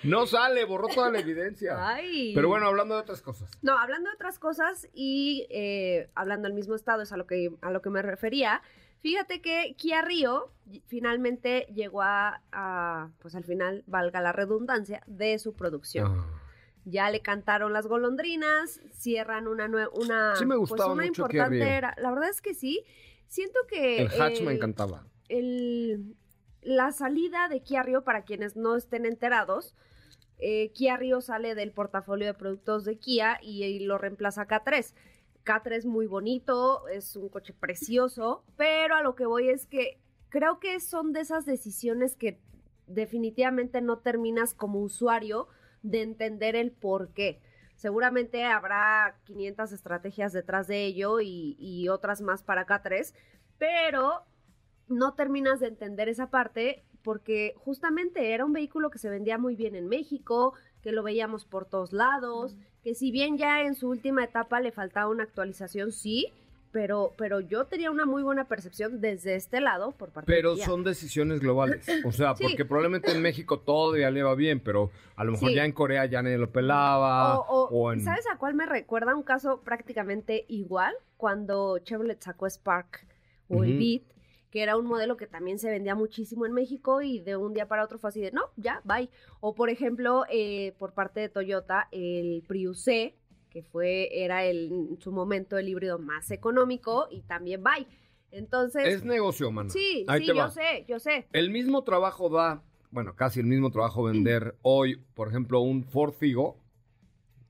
[0.03, 1.77] No sale, borró toda la evidencia.
[1.87, 2.33] Ay.
[2.35, 3.49] Pero bueno, hablando de otras cosas.
[3.62, 7.53] No, hablando de otras cosas y eh, hablando del mismo estado, es a lo que,
[7.61, 8.61] a lo que me refería.
[9.03, 10.51] Fíjate que Kia Río
[10.87, 16.12] finalmente llegó a, a, pues al final, valga la redundancia, de su producción.
[16.19, 16.41] Ah.
[16.85, 21.95] Ya le cantaron las golondrinas, cierran una una Sí me pues una mucho importante era.
[21.99, 22.85] La verdad es que sí.
[23.29, 25.07] Siento que El hatch me encantaba.
[25.29, 26.16] el-
[26.61, 29.75] la salida de Kia Rio, para quienes no estén enterados,
[30.38, 34.95] eh, Kia Rio sale del portafolio de productos de Kia y, y lo reemplaza K3.
[35.45, 40.61] K3 muy bonito, es un coche precioso, pero a lo que voy es que creo
[40.61, 42.38] que son de esas decisiones que
[42.87, 45.49] definitivamente no terminas como usuario
[45.83, 47.40] de entender el por qué.
[47.75, 53.14] Seguramente habrá 500 estrategias detrás de ello y, y otras más para K3,
[53.59, 54.25] pero
[54.88, 59.57] no terminas de entender esa parte porque justamente era un vehículo que se vendía muy
[59.57, 63.88] bien en México, que lo veíamos por todos lados, que si bien ya en su
[63.88, 66.33] última etapa le faltaba una actualización, sí,
[66.73, 70.65] pero, pero yo tenía una muy buena percepción desde este lado por parte Pero de
[70.65, 71.87] son decisiones globales.
[72.05, 72.45] O sea, Sí.
[72.45, 75.55] porque probablemente en México todavía le va bien, pero a lo mejor Sí.
[75.55, 77.39] ya en Corea ya nadie lo pelaba.
[77.39, 78.01] O, o- o en...
[78.01, 79.15] ¿Sabes a cuál me recuerda?
[79.15, 83.07] Un caso prácticamente igual, cuando Chevrolet sacó Spark
[83.49, 83.79] o el Ujú.
[83.79, 84.03] Beat,
[84.51, 87.69] que era un modelo que también se vendía muchísimo en México y de un día
[87.69, 89.09] para otro fue así de, no, ya, bye.
[89.41, 93.15] O por ejemplo, eh, por parte de Toyota, el Prius C,
[93.53, 97.87] que fue, era el, en su momento el híbrido más económico y también bye.
[98.31, 99.69] Entonces, Es negocio, mano.
[99.69, 101.27] sí, Ahí sí, yo sé, yo sé.
[101.33, 106.15] El mismo trabajo da, bueno, casi el mismo trabajo vender hoy, por ejemplo, un Ford
[106.15, 106.57] Figo.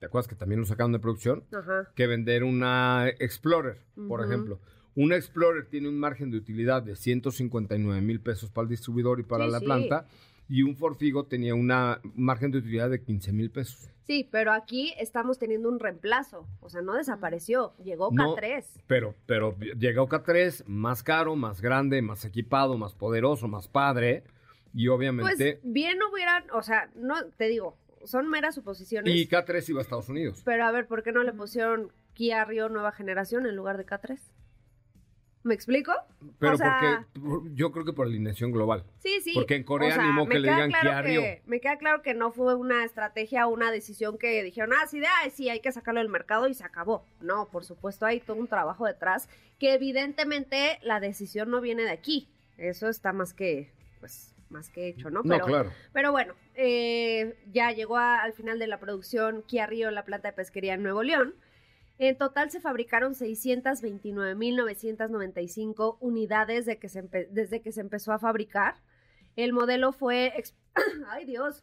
[0.00, 1.44] ¿Te acuerdas que también lo sacaron de producción?
[1.52, 1.88] Ajá.
[1.94, 4.58] que vender una Explorer, por ejemplo.
[4.96, 9.22] Una Explorer tiene un margen de utilidad de 159 mil pesos para el distribuidor y
[9.22, 9.64] para Sí, la sí.
[9.64, 10.06] planta.
[10.54, 13.88] Y un Ford Figo tenía una margen de utilidad de 15 mil pesos.
[14.06, 16.46] Sí, pero aquí estamos teniendo un reemplazo.
[16.60, 17.72] O sea, no desapareció.
[17.82, 18.62] Llegó No, K3.
[18.86, 24.24] Pero, pero llegó K3 más caro, más grande, más equipado, más poderoso, más padre.
[24.74, 25.60] Y Pues obviamente.
[25.62, 29.14] bien hubieran, o sea, no te digo, son meras suposiciones.
[29.14, 30.42] y K3 iba a Estados Unidos.
[30.44, 33.86] Pero a ver, ¿por qué no le pusieron Kia Rio nueva generación en lugar de
[33.86, 34.18] K3?
[35.44, 35.92] ¿Me explico?
[36.38, 38.84] Pero o sea- porque por- yo creo que por alineación global.
[39.00, 39.32] Sí, sí.
[39.34, 41.42] Porque en Corea O sea, me que le digan claro que-.
[41.46, 45.00] Me queda claro que no fue una estrategia o una decisión que dijeron, ah, sí,
[45.00, 47.04] de, ay, sí, hay que sacarlo del mercado y se acabó.
[47.20, 49.28] No, por supuesto, hay todo un trabajo detrás
[49.58, 52.28] que evidentemente la decisión no viene de aquí.
[52.56, 55.22] Eso está más que, pues, más que hecho, ¿no?
[55.24, 55.72] No, claro.
[55.92, 60.28] Pero bueno, eh, ya llegó a- al final de la producción Kia en la planta
[60.28, 61.34] de pesquería en Nuevo León.
[62.04, 68.74] En total se fabricaron 629.995 unidades de que se desde que se empezó a fabricar.
[69.36, 70.32] El modelo fue...
[71.08, 71.62] ¡Ay, Dios!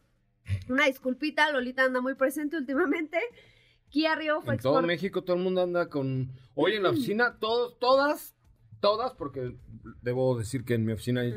[0.70, 3.18] Una disculpita, Lolita anda muy presente últimamente.
[3.90, 6.32] Kia Rio fue En todo México todo el mundo anda con...
[6.54, 8.34] Oye, en la oficina, todos, todas,
[8.80, 9.54] todas, porque
[10.00, 11.34] debo decir que en mi oficina hay,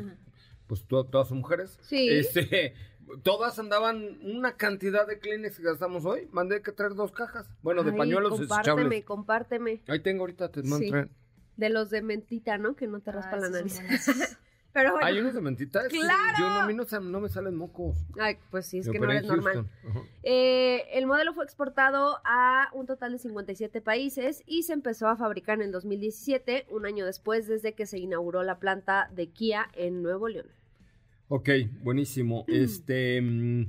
[0.66, 1.78] pues to- todas son mujeres.
[1.82, 2.08] Sí.
[2.08, 2.72] Este,
[3.22, 6.28] todas andaban una cantidad de Kleenex que gastamos hoy.
[6.32, 7.46] Mandé que traer dos cajas.
[7.62, 9.04] Bueno, de Ay, pañuelos compárteme, desechables.
[9.04, 9.82] compárteme.
[9.88, 10.90] Ahí tengo ahorita, te mando Sí.
[10.90, 11.08] traer.
[11.56, 12.74] De los de mentita, ¿no?
[12.74, 13.78] Que no te Ah, raspa la nariz.
[14.72, 15.06] Pero bueno.
[15.06, 15.86] ¿Hay unos de mentitas?
[15.86, 16.34] ¡Claro!
[16.36, 17.96] Yo no, a mí no, se- no me salen mocos.
[18.18, 19.70] Ay, pues sí, es que no eres normal.
[20.24, 25.16] Eh, el modelo fue exportado a un total de 57 países y se empezó a
[25.16, 29.68] fabricar en el 2017, un año después desde que se inauguró la planta de Kia
[29.74, 30.48] en Nuevo León.
[31.28, 31.48] Ok,
[31.80, 32.44] buenísimo.
[32.48, 33.68] Este, mm,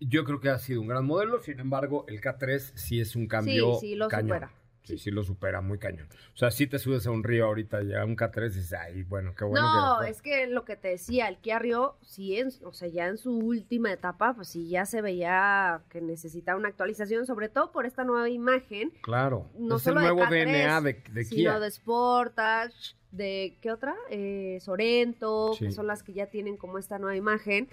[0.00, 3.26] yo creo que ha sido un gran modelo, sin embargo, el K3 sí es un
[3.26, 4.28] cambio sí, lo cañón.
[4.28, 4.61] supera.
[4.84, 6.08] Sí, sí lo supera muy cañón.
[6.34, 8.72] O sea, si te subes a un río ahorita y a un K3 y dices,
[8.72, 11.96] ay, bueno, qué bueno no, que es que lo que te decía, el Kia Rio,
[12.02, 16.00] sí, en, o sea, ya en su última etapa, pues sí, ya se veía que
[16.00, 20.06] necesitaba una actualización, sobre todo por esta nueva imagen, Claro, no es el solo de
[20.06, 21.60] nuevo K3, DNA de, de sino Kia.
[21.60, 23.94] de Sportage, de ¿qué otra?
[24.10, 27.68] Eh, Sorento, que son las que ya tienen como esta nueva imagen.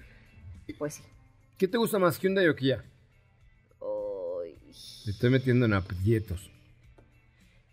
[0.78, 1.04] Pues sí.
[1.58, 2.84] ¿Qué te gusta más, Hyundai o Kia?
[5.06, 6.52] Te estoy metiendo en aprietos.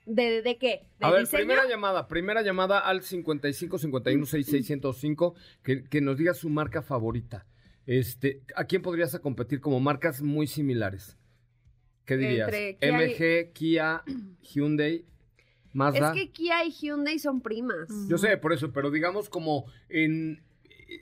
[0.06, 0.86] ¿De, de qué?
[0.98, 1.40] ¿De A ver, diseño?
[1.40, 6.80] primera llamada, primera llamada al 55 51 66 105, que, que nos diga su marca
[6.82, 7.44] favorita.
[7.86, 11.16] Este, ¿a quién podrías a competir como marcas muy similares?
[12.04, 12.48] ¿Qué dirías?
[12.52, 14.02] Entre Kia y- MG, Kia,
[14.42, 15.04] Hyundai,
[15.72, 16.12] Mazda.
[16.14, 17.88] Es que Kia y Hyundai son primas.
[18.08, 20.40] Yo sé, por eso, pero digamos como en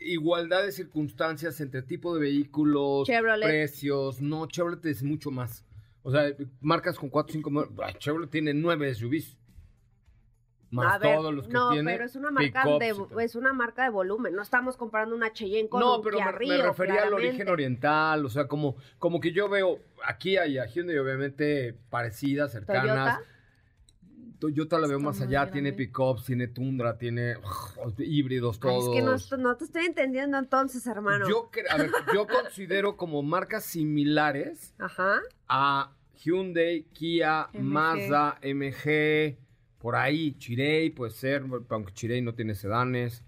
[0.06, 3.46] igualdad de circunstancias entre tipo de vehículos, Chevrolet.
[3.48, 4.20] precios.
[4.22, 5.64] No, Chevrolet es mucho más.
[6.04, 7.68] O sea, marcas con 4 o 5...
[7.98, 9.38] Chevrolet tiene 9 SUVs.
[10.70, 11.92] Más A ver, todos los que no, tiene.
[11.92, 14.34] pero es una marca de es una marca de volumen.
[14.34, 18.26] No estamos comparando una Cheyenne con No, un pero Kia me, refería al origen oriental,
[18.26, 22.82] o sea, como, como que yo veo a Kia y a Hyundai obviamente parecidas, cercanas.
[22.82, 23.20] Toyota.
[24.48, 29.18] Yo te la veo más allá, tiene pickups, tiene tundra, tiene ugh, híbridos Ay, todos.
[29.18, 31.28] es que no, te estoy entendiendo entonces, hermano.
[31.28, 35.20] Yo, cre- a ver, yo considero como marcas similares Ajá.
[35.48, 37.60] a Hyundai, Kia, MG.
[37.62, 39.36] Mazda, MG,
[39.78, 43.22] por ahí, Chirei puede ser, aunque Chirei no tiene sedanes.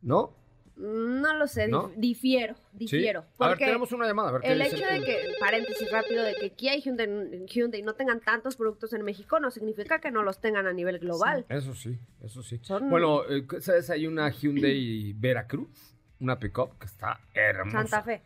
[0.00, 0.37] ¿No?
[0.78, 1.92] No lo sé, dif- ¿No?
[1.96, 2.60] difiero, ¿Sí?
[2.86, 3.20] difiero.
[3.20, 4.28] A ver, Porque tenemos una llamada.
[4.28, 7.82] A ver, ¿qué el hecho de que, paréntesis rápido, de que Kia y Hyundai, Hyundai
[7.82, 11.44] no tengan tantos productos en México no significa que no los tengan a nivel global.
[11.48, 12.60] Eso sí, eso sí.
[12.62, 13.90] Son- Bueno, eh, ¿sabes?
[13.90, 17.78] Hay una Hyundai Veracruz, una pickup que está hermosa.
[17.82, 18.22] Santa Fe.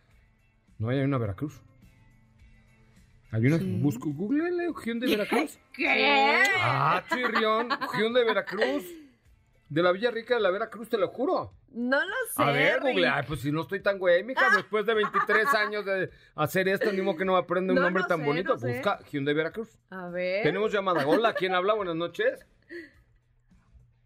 [0.79, 1.59] No, hay una Veracruz.
[3.31, 4.45] Hay una, busco, Google
[4.85, 5.59] Hyundai Veracruz.
[5.73, 6.43] ¿Qué?
[6.59, 8.85] Ah, chirrión, Hyundai Veracruz.
[9.73, 11.55] De la Villa Rica de la Veracruz, te lo juro.
[11.71, 12.43] No lo sé.
[12.43, 12.93] A ver, Rick.
[12.93, 16.69] Google, ay, pues si no estoy tan güey, mija, después de 23 años de hacer
[16.69, 18.53] esto, ni modo que no me aprende un No, nombre no tan sé, bonito.
[18.53, 18.75] no sé.
[18.75, 19.79] Busca Hyundai Veracruz.
[19.89, 20.43] A ver.
[20.43, 21.07] Tenemos llamada.
[21.07, 21.73] Hola, ¿quién habla?
[21.73, 22.47] Buenas noches.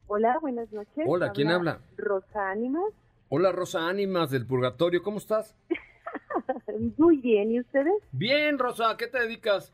[0.07, 1.05] Hola, buenas noches.
[1.05, 1.81] Hola, ¿quién habla?
[1.97, 2.93] Rosa Ánimas.
[3.29, 5.57] Hola, Rosa Ánimas del Purgatorio, ¿cómo estás?
[6.97, 7.93] Muy bien, ¿y ustedes?
[8.13, 9.73] Bien, Rosa, ¿a qué te dedicas?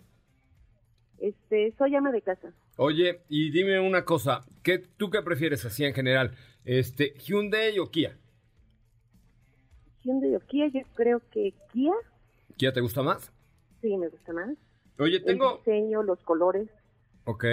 [1.23, 2.53] Este, soy ama de casa.
[2.77, 6.33] Oye, y dime una cosa, ¿qué, ¿tú qué prefieres así en general?
[6.65, 8.19] Este, ¿Hyundai o Kia?
[10.03, 11.93] Hyundai o Kia, yo creo que Kia,
[12.57, 13.33] ¿Kia te gusta más?
[13.81, 14.51] sí, me gusta más.
[14.99, 15.59] Oye, El tengo...
[15.59, 16.69] diseño, los colores.
[17.25, 17.45] Ok.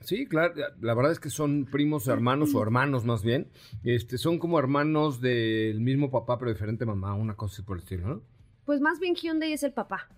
[0.00, 3.48] Sí, claro, la verdad es que son primos hermanos o hermanos más bien.
[3.84, 7.82] Este, son como hermanos del mismo papá pero diferente mamá, una cosa así por el
[7.82, 8.22] estilo, ¿no?
[8.66, 10.08] Pues más bien Hyundai es el papá.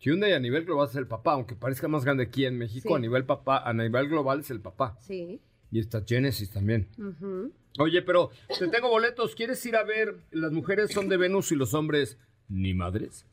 [0.00, 2.94] Hyundai a nivel global es el papá, aunque parezca más grande aquí en México, Sí.
[2.94, 4.96] a nivel papá, a nivel global es el papá.
[5.00, 5.40] Sí.
[5.70, 6.88] Y está Genesis también.
[6.98, 7.52] Ujú.
[7.78, 11.54] Oye, pero te tengo boletos, ¿quieres ir a ver las mujeres son de Venus y
[11.56, 13.26] los hombres ni madres?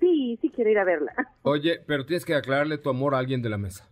[0.00, 1.12] Sí, sí quiero ir a verla.
[1.42, 3.88] Oye, pero tienes que aclararle tu amor a alguien de la mesa.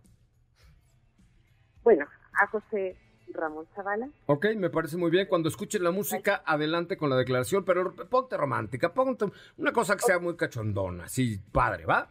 [1.83, 2.05] Bueno,
[2.41, 2.95] a José
[3.33, 4.09] Ramón Zavala.
[4.25, 5.27] Ok, me parece muy bien.
[5.27, 9.25] Cuando escuches la música, adelante con la declaración, pero ponte romántica, ponte
[9.57, 12.09] una cosa que sea muy cachondona, así padre, ¿va?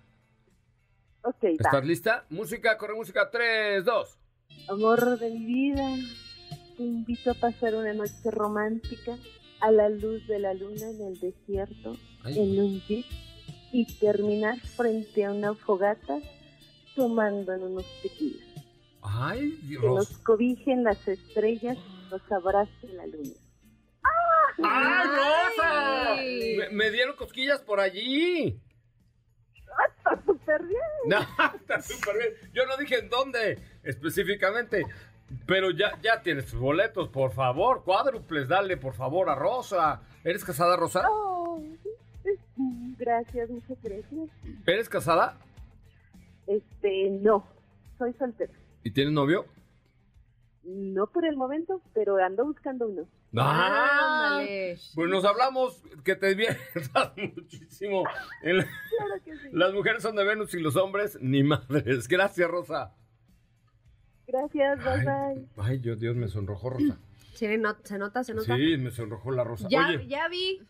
[1.23, 1.49] Ok, va.
[1.51, 2.25] ¿Estás lista?
[2.31, 4.19] Música, corre música, 3, 2.
[4.69, 5.95] Amor de mi vida,
[6.77, 9.17] te invito a pasar una noche romántica
[9.61, 12.39] a la luz de la luna en el desierto, Ay.
[12.39, 13.07] en un jeep,
[13.73, 16.19] y terminar frente a una fogata
[16.95, 18.46] tomando en unos tequilas.
[19.09, 21.79] Ay, Que Ros- nos cobijen las estrellas,
[22.11, 23.31] nos abrace la luna.
[24.63, 26.17] ¡Ay, Rosa!
[26.71, 28.61] Me, me dieron cosquillas por allí.
[29.99, 30.81] Está súper bien.
[31.07, 31.19] No,
[31.55, 32.53] está súper bien.
[32.53, 34.85] Yo no dije en dónde específicamente,
[35.47, 40.03] pero ya, ya tienes tus boletos, por favor, cuádruples, dale por favor a Rosa.
[40.25, 41.05] ¿Eres casada, Rosa?
[41.11, 41.63] Oh,
[42.99, 44.31] gracias, muchas gracias.
[44.67, 45.39] ¿Eres casada?
[46.47, 47.47] Este, no,
[47.99, 48.53] soy soltera.
[48.87, 49.47] ¿Y tienes novio?
[50.63, 53.09] No por el momento, pero ando buscando uno.
[53.37, 54.37] ¡Ah!
[54.37, 54.79] Ándale.
[54.95, 58.05] Pues nos hablamos que te diviertas muchísimo.
[58.43, 59.49] En la- Claro que sí.
[59.51, 62.07] Las mujeres son de Venus y los hombres ni madres.
[62.07, 62.95] Gracias, Rosa.
[64.29, 65.47] Gracias, bye bye.
[65.57, 66.97] Ay, ay, Dios, Dios, me sonrojó Rosa.
[67.35, 68.55] Sí, no- se nota, se nota.
[68.57, 69.67] Sí, me sonrojó la Rosa.
[69.69, 70.61] Ya, Oye, ya vi.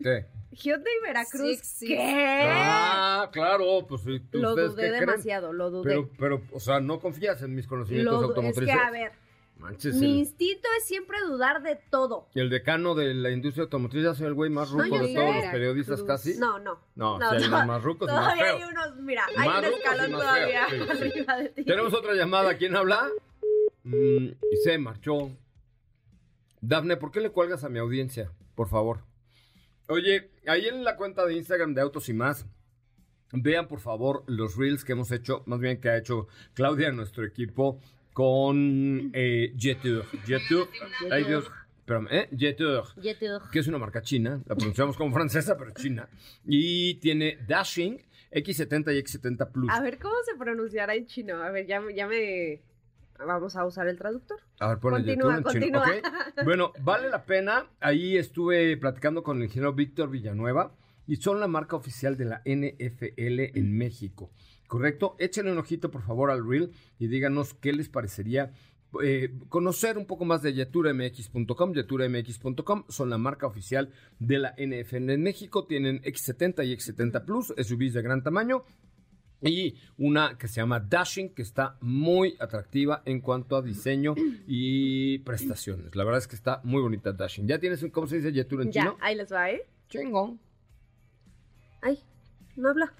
[0.00, 0.26] ¿Qué?
[0.52, 1.58] Hyundai Veracruz.
[1.58, 1.86] Sí, sí.
[1.88, 2.46] ¿Qué?
[2.48, 5.00] Ah, claro, pues sí, lo ¿ustedes dudé qué creen?
[5.06, 5.88] demasiado, lo dudé.
[5.90, 8.74] Pero, pero, o sea, no confías en mis conocimientos Lo du- es automotrices.
[8.76, 9.12] que, a ver,
[9.58, 12.28] Manches, mi el, instinto es siempre dudar de todo.
[12.34, 15.14] el decano de la industria automotriz ya soy el güey más No, ruco de sé.
[15.14, 16.06] todos los periodistas Cruz.
[16.08, 16.38] casi.
[16.38, 16.78] No, no.
[16.96, 18.62] No, hay unos más rucos y más Todavía feos.
[18.62, 21.04] hay unos, mira, hay Más un y escalón más todavía feos, sí, sí.
[21.04, 21.64] arriba de ti.
[21.64, 22.56] Tenemos otra llamada.
[22.56, 23.08] ¿Quién habla?
[23.84, 23.94] Mm,
[24.52, 25.30] y se marchó.
[26.60, 28.30] Dafne, ¿por qué le cuelgas a mi audiencia?
[28.54, 29.00] Por favor.
[29.88, 32.46] Oye, ahí en la cuenta de Instagram de Autos y más,
[33.32, 37.24] vean por favor los reels que hemos hecho, más bien que ha hecho Claudia, nuestro
[37.24, 37.78] equipo,
[38.12, 40.04] con eh, Jetur.
[40.24, 40.68] Jetur.
[41.10, 42.28] Ay Dios, espérame, ¿eh?
[42.36, 43.42] Jetur Jetur.
[43.50, 46.08] que es una marca china, la pronunciamos como francesa, pero china,
[46.46, 48.00] y tiene Dashing
[48.32, 49.70] X70 y X70 Plus.
[49.70, 51.42] A ver, ¿cómo se pronunciará en chino?
[51.42, 52.60] A ver, ya, me- ya me...
[53.18, 54.38] Vamos a usar el traductor.
[54.60, 56.44] A ver, ponle Continúa, YouTube en.
[56.44, 57.66] Bueno, vale la pena.
[57.80, 60.74] Ahí estuve platicando con el ingeniero Víctor Villanueva
[61.06, 64.30] y son la marca oficial de la NFL en México.
[64.66, 65.14] ¿Correcto?
[65.18, 68.52] Échenle un ojito, por favor, al reel y díganos qué les parecería
[69.02, 71.74] eh, conocer un poco más de yeturamx.com.
[71.74, 75.66] Yeturamx.com son la marca oficial de la NFL en México.
[75.66, 78.64] Tienen X70 y X70 Plus, SUVs de gran tamaño.
[79.42, 84.14] Y una que se llama Dashing, que está muy atractiva en cuanto a diseño
[84.46, 85.94] y prestaciones.
[85.94, 87.46] La verdad es que está muy bonita Dashing.
[87.46, 88.96] ¿Ya tienes, un, cómo se dice, Yetur en ya, chino?
[89.00, 89.66] ahí les va, ¿eh?
[89.88, 90.40] Chingón.
[91.82, 91.98] Ay,
[92.56, 92.92] no habla.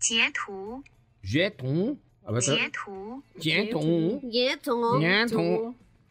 [0.00, 0.84] Yetu.
[1.22, 1.98] Yetu.
[2.26, 2.42] A ver,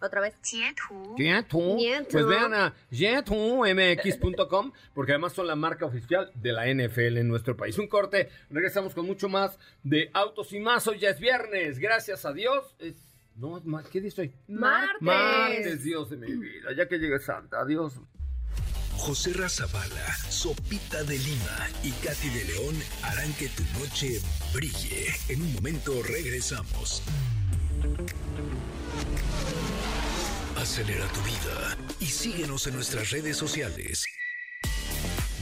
[0.03, 0.33] otra vez.
[0.41, 1.79] 截图，Jeton.
[1.79, 2.05] Jeton.
[2.11, 7.55] Pues vean a jetonmx.com porque además son la marca oficial de la NFL en nuestro
[7.55, 7.77] país.
[7.77, 10.85] Un corte, regresamos con mucho más de Autos y Más.
[10.87, 12.75] Hoy ya es viernes, gracias a Dios.
[12.79, 12.95] Es-
[13.35, 14.31] no, es más, ¿qué día es hoy?
[14.47, 15.01] Martes.
[15.01, 17.93] Martes, Dios de mi vida, ya que llegue Santa, adiós.
[18.95, 24.19] José Razabala, Sopita de Lima y Katy de León harán que tu noche
[24.53, 25.07] brille.
[25.29, 27.01] En un momento regresamos.
[30.63, 34.05] Acelera tu vida y síguenos en nuestras redes sociales.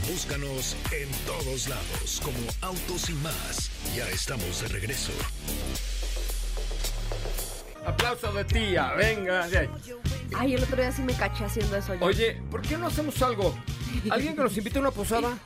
[0.09, 3.69] Búscanos en todos lados como Autos y más.
[3.95, 5.11] Ya estamos de regreso.
[7.85, 9.47] Aplauso de tía, venga.
[9.47, 9.69] de ahí.
[10.35, 12.03] Ay, el otro día sí me caché haciendo eso yo.
[12.03, 13.55] Oye, ¿por qué no hacemos algo?
[14.09, 15.37] ¿Alguien que nos invite a una posada?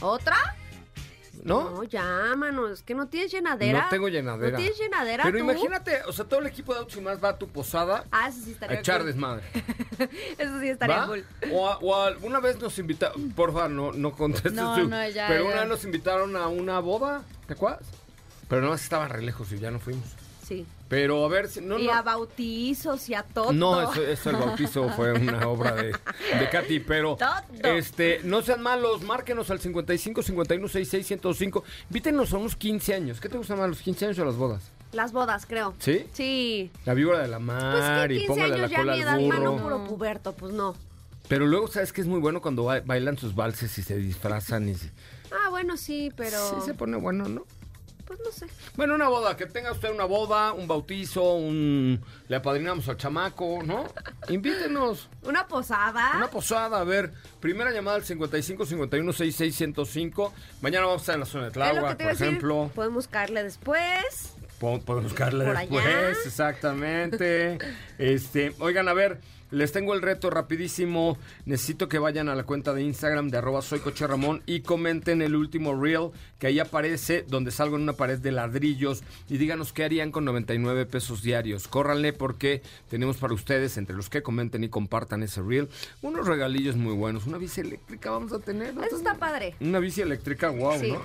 [0.00, 0.56] ¿Otra?
[1.44, 1.70] ¿No?
[1.70, 2.68] No, ya, mano.
[2.68, 3.84] Es que no tienes llenadera.
[3.84, 4.52] No tengo llenadera.
[4.52, 5.44] ¿No tienes llenadera Pero tú?
[5.44, 8.28] imagínate, o sea, todo el equipo de Autos y más va a tu posada Ah,
[8.28, 9.06] eso sí a estaría echar cool.
[9.06, 9.42] desmadre.
[10.38, 11.06] Eso sí estaría ¿Va?
[11.06, 11.24] cool.
[11.52, 14.88] O, a- o a- alguna vez nos invitaron, porfa, no, no contestes No, tú.
[14.88, 15.50] no, ya, Pero ya.
[15.50, 17.82] una vez nos invitaron a una boda, ¿te acuerdas?
[18.48, 20.04] Pero no, estaban re lejos y ya no fuimos.
[20.46, 20.66] Sí.
[20.88, 21.60] Pero a ver si...
[21.60, 23.52] No, y no, a bautizos y a todo.
[23.52, 27.30] No, eso, eso el bautizo fue una obra de, de Katy, pero Todo.
[27.74, 31.64] este, no sean malos, márquenos al 55 51 66 105.
[31.90, 33.20] Invítenos a unos 15 años.
[33.20, 34.62] ¿Qué te gusta más, los 15 años o las bodas?
[34.92, 35.74] Las bodas, creo.
[35.78, 36.06] ¿Sí?
[36.14, 36.70] Sí.
[36.86, 39.14] La víbora de la Pues mar que y 15 póngale años la ya cola edad,
[39.14, 39.62] al mano, burro.
[39.62, 40.74] puro puberto, pues no.
[41.28, 44.66] Pero luego, ¿sabes que es muy bueno cuando ba- bailan sus valses y se disfrazan
[44.70, 44.90] y se,
[45.30, 46.38] Ah, bueno, sí, pero...
[46.38, 47.44] sí se pone bueno, ¿no?
[48.08, 48.46] Pues no sé.
[48.74, 52.00] Bueno, una boda, que tenga usted una boda, un bautizo, un...
[52.26, 53.84] Le apadrinamos al chamaco, ¿no?
[54.28, 55.08] Invítenos.
[55.22, 56.12] Una posada.
[56.16, 60.32] Una posada, a ver, primera llamada al 55 51 66 105.
[60.62, 62.70] Mañana vamos a estar en la zona de Tláhuac, por ejemplo.
[62.74, 64.32] Podemos caerle después.
[64.58, 66.10] Po- Podemos buscarle Por después, allá.
[66.10, 67.58] exactamente.
[67.98, 71.16] Este, oigan, a ver, les tengo el reto rapidísimo.
[71.46, 75.22] Necesito que vayan a la cuenta de Instagram de arroba soy Coche Ramón y comenten
[75.22, 79.72] el último reel que ahí aparece donde salgo en una pared de ladrillos y díganos
[79.72, 81.68] qué harían con 99 pesos diarios.
[81.68, 85.68] Córranle porque tenemos para ustedes, entre los que comenten y compartan ese reel,
[86.02, 87.26] unos regalillos muy buenos.
[87.26, 88.74] Una bici eléctrica vamos a tener.
[88.74, 88.84] ¿no?
[88.84, 89.54] Eso está padre.
[89.60, 90.92] Una bici eléctrica, wow, Sí.
[90.92, 91.00] ¿no?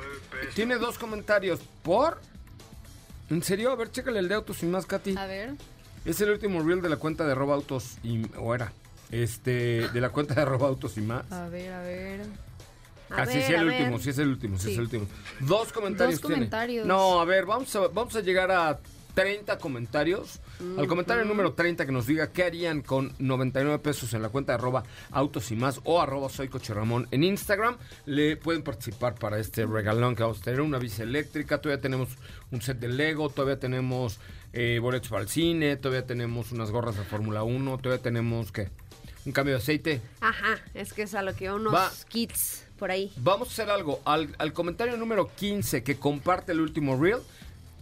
[0.56, 1.60] Tiene dos comentarios.
[1.84, 2.20] ¿Por?
[3.30, 3.72] ¿En serio?
[3.72, 5.16] A ver, chécale el de autos y más, Katy.
[5.18, 5.52] A ver.
[6.06, 8.24] Es el último reel de la cuenta de arroba autos y...
[8.38, 8.72] o era.
[9.12, 11.32] Este, de la cuenta de arroba autos y más.
[11.32, 12.22] A ver, a ver.
[13.10, 15.06] A Ah, sí, sí, el último, sí es el último, sí, es el último.
[15.42, 16.36] Dos comentarios Dos tiene.
[16.48, 16.88] comentarios.
[16.88, 18.80] No, a ver, vamos a, vamos a llegar a
[19.14, 20.40] 30 comentarios.
[20.78, 24.54] Al comentario número 30 que nos diga qué harían con 99 pesos en la cuenta
[24.54, 27.78] de arroba autos y más o arroba soy Coche Ramón en Instagram.
[28.06, 30.62] Le pueden participar para este regalón que vamos a tener.
[30.62, 32.10] Una bici eléctrica, todavía tenemos
[32.52, 34.20] un set de Lego, todavía tenemos
[34.54, 38.70] eh, boletos para el cine, todavía tenemos unas gorras de Fórmula 1, todavía tenemos, ¿qué?
[39.26, 40.02] Un cambio de aceite.
[40.22, 41.92] Ajá, es que es a lo que unos Va.
[42.10, 43.12] kits por ahí.
[43.18, 44.02] Vamos a hacer algo.
[44.06, 47.20] Al, al comentario número 15 que comparte el último reel,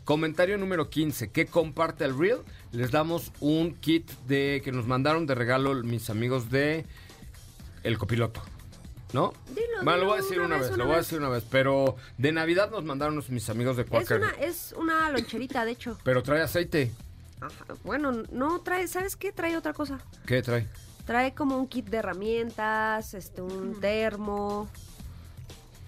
[0.06, 2.40] comentario número 15 que comparte el reel,
[2.72, 6.86] les damos un kit de que nos mandaron de regalo mis amigos de
[7.84, 8.42] El Copiloto.
[9.14, 9.34] ¿No?
[9.50, 11.20] Dilo, Bueno, lo voy a decir una una vez, vez, una lo voy a decir
[11.20, 11.44] una vez.
[11.52, 14.18] Pero de Navidad nos mandaron los- mis amigos de Es Quaker.
[14.20, 15.98] una, es una loncherita, de hecho.
[16.06, 16.94] Pero trae aceite.
[17.42, 19.34] Ajá, Bueno, no trae, ¿sabes qué?
[19.34, 20.00] Trae otra cosa.
[20.26, 20.66] ¿Qué trae?
[21.06, 24.70] Trae como un kit de herramientas, este, un termo.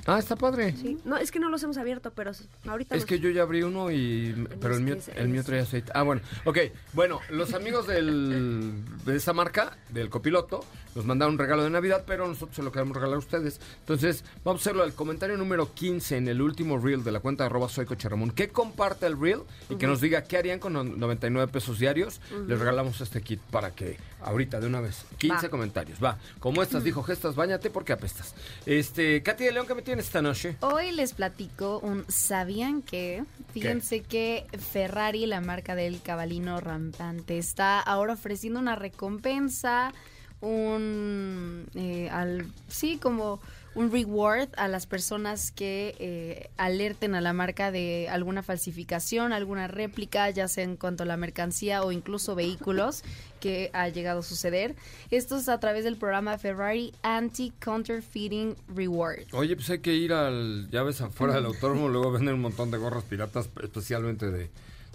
[0.05, 0.75] Ah, está padre.
[0.75, 0.97] Sí.
[1.05, 2.31] No, es que no los hemos abierto, pero
[2.67, 4.47] ahorita Es los- que yo ya abrí uno y...
[4.59, 5.91] Pero el mío, el mío trae aceite.
[5.95, 6.21] Ah, bueno.
[6.45, 6.57] Ok,
[6.93, 12.03] bueno, los amigos del, de esa marca, del copiloto, nos mandaron un regalo de Navidad,
[12.05, 13.59] pero nosotros se lo queremos regalar a ustedes.
[13.79, 17.43] Entonces, vamos a hacerlo al comentario número 15 en el último reel de la cuenta
[17.43, 20.73] de arroba soy Ramón, que comparte el reel y que nos diga qué harían con
[20.73, 22.19] no- 99 pesos diarios.
[22.47, 25.49] Les regalamos este kit para que ahorita de una vez, 15 Va.
[25.49, 26.03] comentarios.
[26.03, 28.33] Va, como estas, dijo Gestas, bañate porque apestas.
[28.65, 30.55] Este, Katy de León, ¿qué me tienes esta noche?
[30.61, 33.23] Hoy les platico un ¿sabían que?
[33.53, 39.91] Fíjense que Ferrari, la marca del cabalino rampante, está ahora ofreciendo una recompensa,
[40.43, 43.39] un eh, al sí como
[43.75, 49.67] un reward a las personas que eh, alerten a la marca de alguna falsificación, alguna
[49.67, 53.03] réplica, ya sea en cuanto a la mercancía o incluso vehículos
[53.39, 54.75] que ha llegado a suceder.
[55.09, 59.23] Esto es a través del programa Ferrari Anti-Counterfeiting Reward.
[59.31, 62.69] Oye, pues hay que ir al, ya ves, afuera del autódromo, luego venden un montón
[62.69, 64.51] de gorras piratas, especialmente de,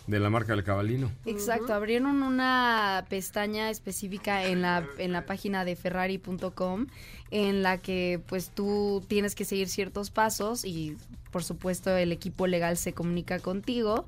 [0.08, 1.12] de la marca del cabalino.
[1.26, 6.86] Exacto, abrieron una pestaña específica en la, en la página de ferrari.com
[7.30, 10.96] en la que pues tú tienes que seguir ciertos pasos y
[11.30, 14.06] por supuesto el equipo legal se comunica contigo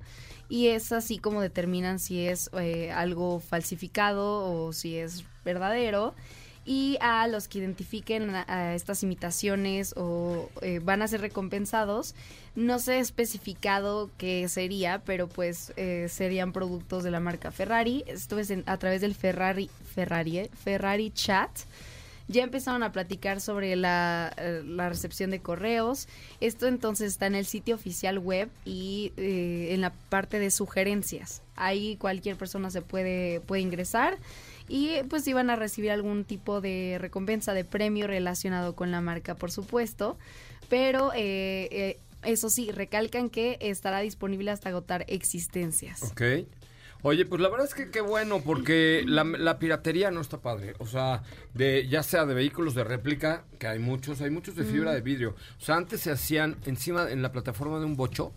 [0.49, 6.15] y es así como determinan si es eh, algo falsificado o si es verdadero
[6.65, 12.15] y a los que identifiquen a, estas imitaciones o eh, van a ser recompensados.
[12.55, 18.05] No sé especificado qué sería, pero pues eh, serían productos de la marca Ferrari.
[18.07, 20.51] Esto es a través del Ferrari, Ferrari, ¿eh?
[20.63, 21.51] Ferrari Chat.
[22.31, 26.07] Ya empezaron a platicar sobre la, eh, la recepción de correos.
[26.41, 31.43] Esto entonces está en el sitio oficial web y eh, en la parte de sugerencias.
[31.57, 34.17] Ahí cualquier persona se puede, puede ingresar
[34.71, 39.35] y pues iban a recibir algún tipo de recompensa de premio relacionado con la marca,
[39.35, 40.17] por supuesto.
[40.69, 46.05] Pero eh, eh, eso sí, recalcan que estará disponible hasta agotar existencias.
[46.05, 46.23] Ok.
[47.03, 50.75] Oye, pues la verdad es que qué bueno, porque la, la piratería no está padre.
[50.79, 54.63] O sea, de ya sea de vehículos de réplica, que hay muchos, hay muchos de
[54.65, 55.35] fibra de vidrio.
[55.59, 58.33] O sea, antes se hacían encima, en la plataforma de un bocho,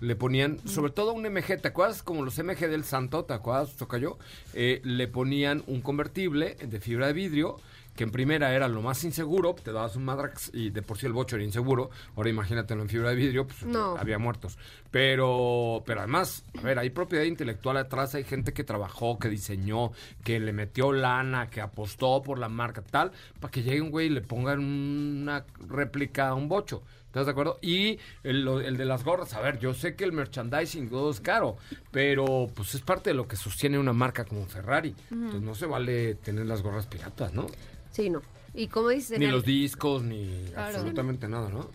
[0.00, 2.02] Le ponían, sobre todo un MG, ¿te acuerdas?
[2.02, 3.74] Como los MG del Santo, ¿te acuerdas?
[3.76, 4.18] Tocayo,
[4.54, 7.56] eh, le ponían un convertible de fibra de vidrio,
[7.94, 11.06] que en primera era lo más inseguro, te dabas un madrax y de por sí
[11.06, 11.88] el bocho era inseguro.
[12.14, 13.96] Ahora imagínatelo en fibra de vidrio, pues No.
[13.96, 14.58] había muertos.
[14.90, 19.92] Pero, pero además, a ver, hay propiedad intelectual atrás, hay gente que trabajó, que diseñó,
[20.24, 24.08] que le metió lana, que apostó por la marca tal, para que llegue un güey
[24.08, 26.82] y le pongan una réplica a un bocho.
[27.16, 27.58] ¿Estás de acuerdo?
[27.62, 28.44] Y el,
[28.76, 31.56] de las gorras, a ver, yo sé que el merchandising todo es caro,
[31.90, 34.94] pero pues es parte de lo que sostiene una marca como Ferrari.
[35.10, 37.46] Entonces no se vale tener las gorras piratas, ¿no?
[37.90, 38.20] Sí, no.
[38.52, 40.76] Y como dices, Ni el- los discos, ni Claro.
[40.76, 41.70] absolutamente nada, ¿no?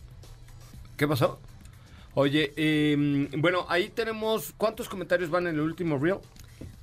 [0.96, 1.40] ¿Qué pasó?
[2.14, 4.54] Oye, eh, bueno, ahí tenemos...
[4.58, 6.20] ¿Cuántos comentarios van en el último reel?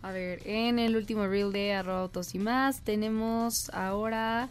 [0.03, 4.49] A ver, en el último reel de arroba autos y más tenemos ahora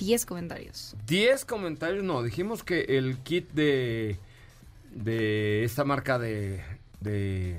[0.00, 0.96] 10 comentarios.
[1.06, 4.18] 10 comentarios, no, dijimos que el kit de...
[4.94, 6.64] De esta marca de...
[7.00, 7.58] De...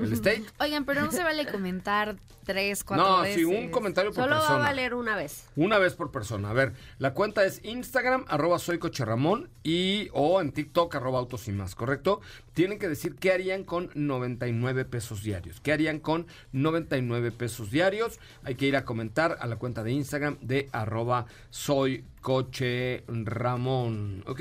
[0.00, 0.42] El steak.
[0.60, 3.36] Oigan, pero no se vale comentar tres, cuatro No, veces.
[3.36, 4.64] sí, un comentario por Solo va a persona.
[4.64, 5.44] valer una vez.
[5.56, 6.50] Una vez por persona.
[6.50, 11.18] A ver, la cuenta es Instagram, arroba soy Coche Ramón, y o en TikTok, arroba
[11.18, 12.20] autos y más, ¿correcto?
[12.54, 15.60] Tienen que decir qué harían con 99 pesos diarios.
[15.60, 18.18] ¿Qué harían con 99 pesos diarios?
[18.44, 24.22] Hay que ir a comentar a la cuenta de Instagram de arroba soy Coche Ramón,
[24.26, 24.40] ¿ok?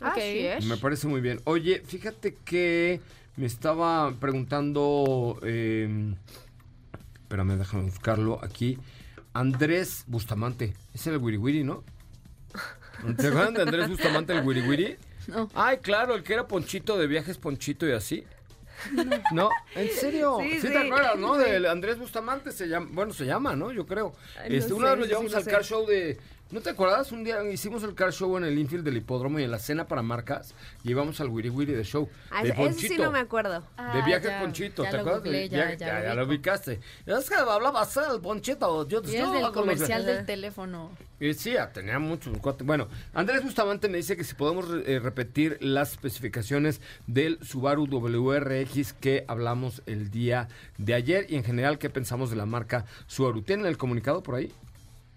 [0.00, 0.64] Así es.
[0.66, 1.40] Me parece muy bien.
[1.44, 3.00] Oye, fíjate que
[3.36, 5.38] me estaba preguntando.
[5.42, 6.14] Eh,
[7.22, 8.78] espérame, déjame buscarlo aquí.
[9.32, 10.74] Andrés Bustamante.
[10.94, 11.84] Es el Wiri Wiri, ¿no?
[13.18, 14.96] ¿Te acuerdan de Andrés Bustamante, el Wiri Wiri?
[15.28, 15.50] No.
[15.54, 18.24] Ay, claro, el que era Ponchito de viajes Ponchito y así.
[19.32, 20.38] No, en serio.
[20.40, 20.68] Sí, Sí, sí.
[20.68, 21.34] te acuerdas, ¿no?
[21.42, 21.50] Sí.
[21.50, 23.72] De Andrés Bustamante se llama, bueno, se llama, ¿no?
[23.72, 24.14] Yo creo.
[24.40, 26.18] Ay, no este, sé, una vez lo llevamos al car show de
[26.52, 27.10] ¿No te acuerdas?
[27.10, 29.88] Un día hicimos el car show en el infield del hipódromo y en la cena
[29.88, 32.08] para marcas llevamos al Wiri Wiri de show.
[32.30, 33.60] Ah, de ese sí no me acuerdo.
[33.62, 35.22] De Ah, viaje ya, Ponchito, ya ¿te lo acuerdas?
[35.24, 36.80] googleé, De ya, viaje- ya ya, lo ya lo ubicaste.
[37.04, 38.86] Es que hablaba así el Ponchito.
[38.86, 40.92] Yo, Y es yo del comercial del teléfono.
[41.18, 42.30] Eh, sí, ah, tenía mucho.
[42.30, 42.62] un cuate.
[42.62, 48.92] Bueno, Andrés Bustamante me dice que si podemos eh, repetir las especificaciones del Subaru WRX
[48.92, 50.46] que hablamos el día
[50.78, 53.42] de ayer y en general qué pensamos de la marca Subaru.
[53.42, 54.52] ¿Tienen el comunicado por ahí?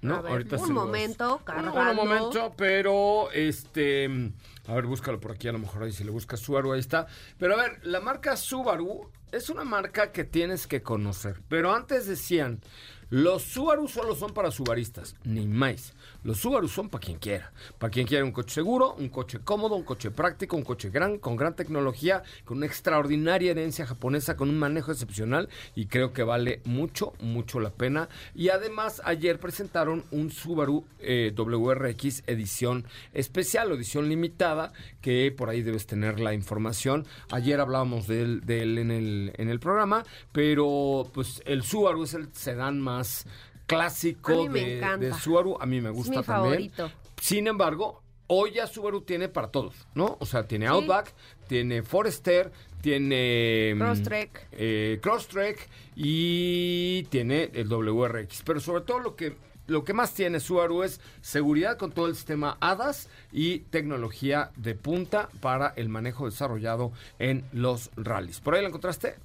[0.02, 1.80] No, ver, ahorita un se momento, Un- cargando.
[1.92, 4.32] Un momento, pero este.
[4.68, 7.08] A ver, búscalo por aquí, a lo mejor ahí si le buscas Subaru, ahí está.
[7.38, 11.42] Pero a ver, la marca Subaru es una marca que tienes que conocer.
[11.50, 12.62] Pero antes decían,
[13.10, 15.94] los Subaru solo son para subaristas, ni más.
[16.24, 17.52] Los Subaru son para quien quiera.
[17.78, 21.18] Para quien quiera un coche seguro, un coche cómodo, un coche práctico, un coche gran,
[21.18, 26.24] con gran tecnología, con una extraordinaria herencia japonesa, con un manejo excepcional y creo que
[26.24, 28.10] vale mucho, mucho la pena.
[28.36, 35.62] Y además ayer presentaron un Subaru eh, WRX edición especial, edición limitada, que por ahí
[35.62, 37.06] debes tener la información.
[37.32, 42.04] Ayer hablábamos de él, de él en, el, en el programa, pero pues el Subaru
[42.04, 43.26] es el sedán más
[43.70, 45.58] clásico de, de Subaru.
[45.62, 46.72] A mí me Es gusta mi también.
[46.72, 46.92] favorito.
[47.22, 50.18] Sin embargo, hoy ya Subaru tiene para todos, ¿no?
[50.20, 51.14] O sea, tiene Outback,
[51.48, 52.52] tiene Forester,
[52.82, 53.74] tiene...
[53.76, 54.48] mm, Crosstrek.
[54.54, 58.44] eh, Crosstrek y tiene el WRX.
[58.46, 59.36] Pero sobre todo lo que,
[59.68, 64.76] lo que más tiene Subaru es seguridad con todo el sistema ADAS y tecnología de
[64.76, 68.40] punta para el manejo desarrollado en los rallies.
[68.40, 69.16] ¿Por ahí la encontraste?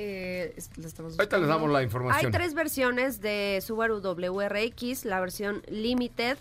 [0.00, 0.54] Eh,
[1.18, 2.30] Ahorita les damos la Hay información.
[2.30, 6.38] tres versiones de Subaru WRX, la versión Limited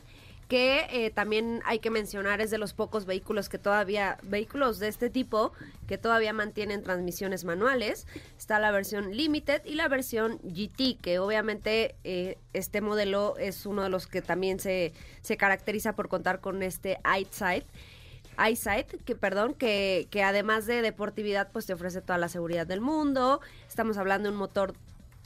[0.47, 4.87] que eh, también hay que mencionar es de los pocos vehículos que todavía, vehículos de
[4.87, 5.51] este tipo,
[5.87, 8.07] que todavía mantienen transmisiones manuales.
[8.37, 13.83] Está la versión Limited y la versión GT, que obviamente eh, este modelo es uno
[13.83, 17.65] de los que también se, se caracteriza por contar con este EyeSight.
[18.37, 22.81] EyeSight, que perdón, que, que además de deportividad, pues te ofrece toda la seguridad del
[22.81, 23.41] mundo.
[23.67, 24.73] Estamos hablando de un motor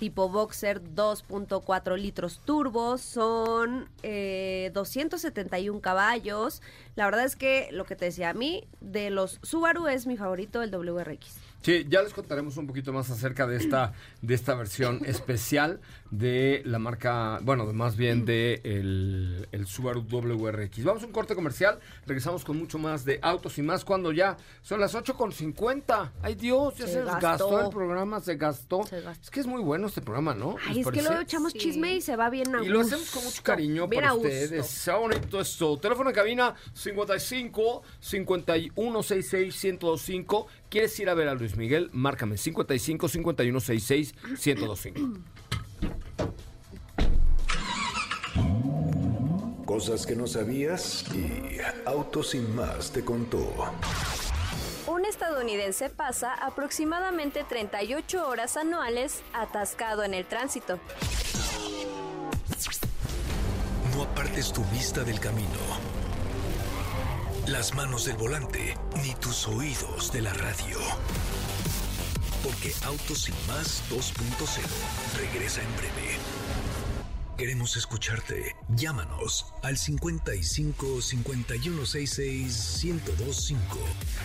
[0.01, 6.63] tipo Boxer 2.4 litros turbo, son eh, 271 caballos.
[6.95, 10.17] La verdad es que lo que te decía a mí, de los Subaru es mi
[10.17, 11.50] favorito el WRX.
[11.61, 16.61] Sí, ya les contaremos un poquito más acerca de esta, de esta versión especial de
[16.65, 20.83] la marca, bueno, más bien de el, el Subaru WRX.
[20.83, 24.37] Vamos a un corte comercial, regresamos con mucho más de autos y más cuando ya
[24.61, 26.11] son las 8.50.
[26.21, 27.21] Ay Dios, ya se, Se gastó.
[27.21, 27.61] gastó.
[27.61, 28.83] el programa, se gastó.
[28.83, 29.23] Se gastó.
[29.23, 30.55] Es que es muy bueno este programa, ¿no?
[30.67, 31.59] Ay, ¿Les es que luego echamos Sí.
[31.59, 34.65] chisme y se va bien a Y lo hacemos con mucho cariño Bien para ustedes.
[34.67, 35.77] Sea bonito esto.
[35.77, 40.47] Teléfono de cabina 55 5166 1025.
[40.71, 41.89] ¿Quieres ir a ver a Luis Miguel?
[41.91, 45.19] Márcame 55 5166 1025.
[49.65, 53.53] Cosas que no sabías y Auto Sin Más te contó.
[54.87, 60.79] Un estadounidense pasa aproximadamente 38 horas anuales atascado en el tránsito.
[63.93, 65.49] No apartes tu vista del camino,
[67.51, 70.79] las manos del volante, ni tus oídos de la radio.
[72.43, 74.61] Porque Autos Sin Más 2.0
[75.19, 76.17] regresa en breve.
[77.37, 78.55] Queremos escucharte.
[78.69, 83.79] Llámanos al 55 5166 1025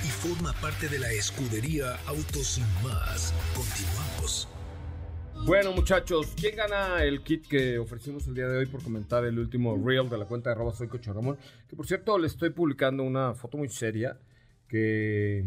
[0.04, 3.34] y forma parte de la escudería Autos Sin Más.
[3.56, 4.48] Continuamos.
[5.44, 9.38] Bueno, muchachos, ¿quién gana el kit que ofrecimos el día de hoy por comentar el
[9.38, 11.36] último reel de la cuenta de arroba soy Coche Ramón?
[11.68, 14.18] Que por cierto, le estoy publicando una foto muy seria
[14.66, 15.44] que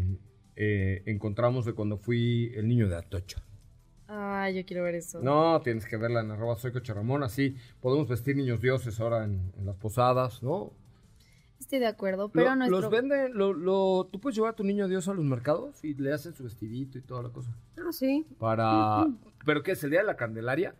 [0.56, 3.42] eh, encontramos de cuando fui el niño de Atocha.
[4.08, 5.20] Ay, yo quiero ver eso.
[5.20, 9.24] No, tienes que verla en arroba soy Coche Ramón, así podemos vestir niños dioses ahora
[9.24, 10.72] en, en las posadas, ¿no?
[11.58, 12.80] Estoy de acuerdo, pero Lo- nuestro...
[12.80, 15.92] Los venden, lo, lo- tú puedes llevar a tu niño dios a los mercados y
[15.92, 17.54] le hacen su vestidito y toda la cosa.
[17.76, 18.26] Ah, sí.
[18.38, 19.06] Para.
[19.44, 19.84] ¿Pero qué es?
[19.84, 20.74] ¿El día de la Candelaria?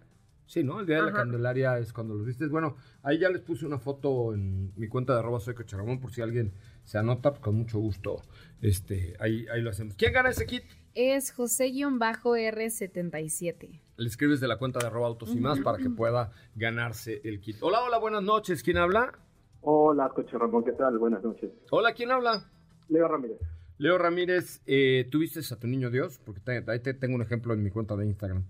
[0.47, 0.81] Sí, ¿no?
[0.81, 1.13] El día de la.
[1.13, 2.51] Candelaria es cuando los vistes.
[2.51, 6.01] Bueno, ahí ya les puse una foto en mi cuenta de arroba soy Coche Ramón,
[6.01, 6.53] por si alguien
[6.83, 8.21] se anota, pues con mucho gusto.
[8.61, 9.95] Este, ahí, ahí lo hacemos.
[9.95, 10.65] ¿Quién gana ese kit?
[10.95, 13.81] Es José-R77.
[13.97, 17.41] Le escribes de la cuenta de arroba autos y más para que pueda ganarse el
[17.41, 17.59] kit.
[17.61, 18.65] Hola, hola, buenas noches.
[18.65, 19.13] ¿Quién habla?
[19.61, 20.99] Hola, Coche Ramón, ¿qué tal?
[20.99, 21.53] Buenas noches.
[21.71, 22.51] Hola, ¿quién habla?
[22.89, 23.39] Leo Ramírez.
[23.81, 26.21] Leo Ramírez, eh, ¿tú vistes a tu niño Dios?
[26.23, 28.45] Porque te- ahí te tengo un ejemplo en mi cuenta de Instagram.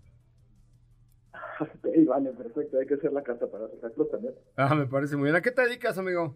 [1.95, 2.78] Sí, vale, perfecto.
[2.78, 4.35] Hay que hacer la carta para sacarlo también.
[4.57, 5.37] Ah, me parece muy bien.
[5.37, 6.35] ¿A qué te dedicas, amigo?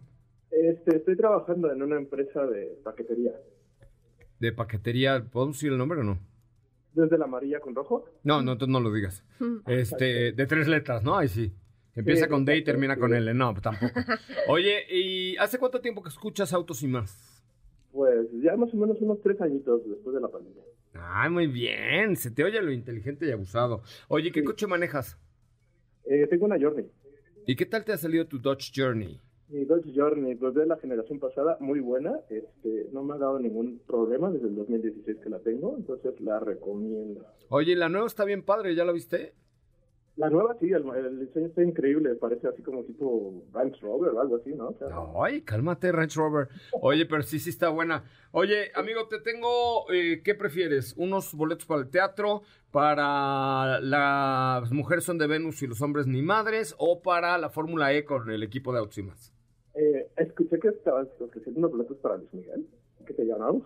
[0.51, 3.31] Este, estoy trabajando en una empresa de paquetería.
[4.39, 6.19] De paquetería, ¿podemos decir el nombre o no?
[6.93, 8.05] Desde la amarilla con rojo.
[8.23, 9.23] No, no, entonces no lo digas.
[9.67, 11.17] Este, de tres letras, ¿no?
[11.17, 11.51] Ahí sí.
[11.95, 12.99] Empieza Sí, con D y termina sí.
[13.01, 13.33] con L.
[13.33, 13.93] No, pues tampoco.
[14.49, 17.34] Oye, ¿y hace cuánto tiempo que escuchas Autos y más?
[17.95, 20.61] Pues ya más o menos unos tres añitos después de la pandemia.
[20.95, 22.17] Ay, muy bien.
[22.17, 23.81] Se te oye lo inteligente y abusado.
[24.09, 24.45] Oye, ¿qué Sí.
[24.45, 25.17] coche manejas?
[26.03, 26.85] Eh, tengo una Journey.
[27.47, 29.21] ¿Y qué tal te ha salido tu Dodge Journey?
[29.47, 32.19] Mi Dodge Journey, pues de la generación pasada, muy buena.
[32.29, 36.39] Este, no me ha dado ningún problema desde el 2016 que la tengo, entonces la
[36.41, 37.25] recomiendo.
[37.47, 39.33] Oye, la nueva está bien padre, ¿ya la viste?
[40.17, 44.21] La nueva sí, el, el diseño está increíble, parece así como tipo Range Rover o
[44.21, 44.69] algo así, ¿no?
[44.69, 44.87] O sea,
[45.21, 46.47] Ay, cálmate, Range Rover.
[46.81, 48.05] Oye, pero sí, sí está buena.
[48.31, 50.93] Oye, amigo, te tengo, eh, ¿qué prefieres?
[50.95, 56.21] ¿Unos boletos para el teatro, para las mujeres son de Venus y los hombres ni
[56.21, 59.33] madres, o para la Fórmula E con el equipo de Auximas?
[59.73, 62.65] eh, escuché que estabas ofreciendo unos boletos para Luis Miguel,
[63.05, 63.63] que te llamamos.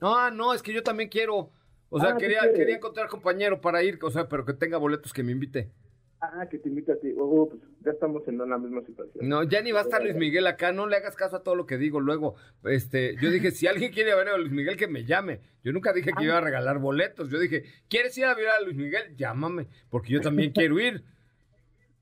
[0.00, 1.50] Ah, no, es que yo también quiero.
[1.90, 4.78] O sea, Ah, ¿tú quería, quería encontrar compañero para ir, o sea, pero que tenga
[4.78, 5.72] boletos que me invite.
[6.20, 7.14] Ah, que te invita a ti.
[7.16, 9.28] Oh, pues ya estamos en la misma situación.
[9.28, 11.54] No, ya ni va a estar Luis Miguel acá, no le hagas caso a todo
[11.54, 12.34] lo que digo luego.
[12.64, 15.40] Este, yo dije, si alguien quiere ver a Luis Miguel, que me llame.
[15.62, 17.30] Yo nunca dije que iba a regalar boletos.
[17.30, 19.14] Yo dije, ¿quieres ir a ver a Luis Miguel?
[19.16, 21.04] Llámame, porque yo también quiero ir.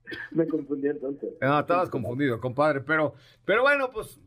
[0.31, 1.29] Me confundí entonces.
[1.41, 2.81] Ah, estabas confundido, compadre.
[2.81, 3.13] Pero,
[3.45, 4.19] pero bueno, pues,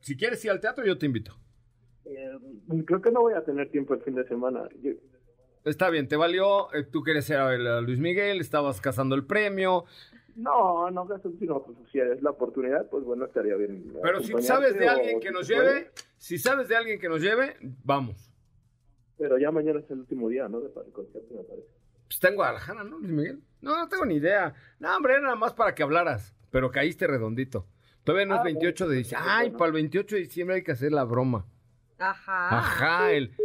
[0.00, 1.34] si quieres ir al teatro, yo te invito.
[2.04, 2.36] Eh,
[2.84, 4.68] creo que no voy a tener tiempo el fin de semana.
[4.82, 4.92] Yo-
[5.64, 6.72] Está bien, te valió.
[6.74, 9.84] eh, tú quieres a a Luis Miguel, estabas cazando el premio.
[10.36, 13.92] no, no gasto, sino pues si es la oportunidad, pues bueno, estaría bien.
[14.02, 17.56] Pero si sabes de alguien que nos lleve, si sabes de alguien que nos lleve,
[17.84, 18.32] vamos.
[19.18, 20.60] Pero ya mañana es el último día, ¿no?
[20.60, 21.66] De para el concierto, me parece.
[22.06, 23.42] Pues está en Guadalajara, ¿no, Luis Miguel?
[23.60, 24.54] No, no tengo ni idea.
[24.78, 27.66] No, hombre, era nada más para que hablaras, pero caíste redondito.
[28.02, 29.28] Todavía no es Ah, 28 de bueno, diciembre.
[29.28, 31.44] pues, Ay, para el 28 de diciembre hay que hacer la broma.
[31.98, 32.58] Ajá.
[32.58, 33.36] Ajá, el...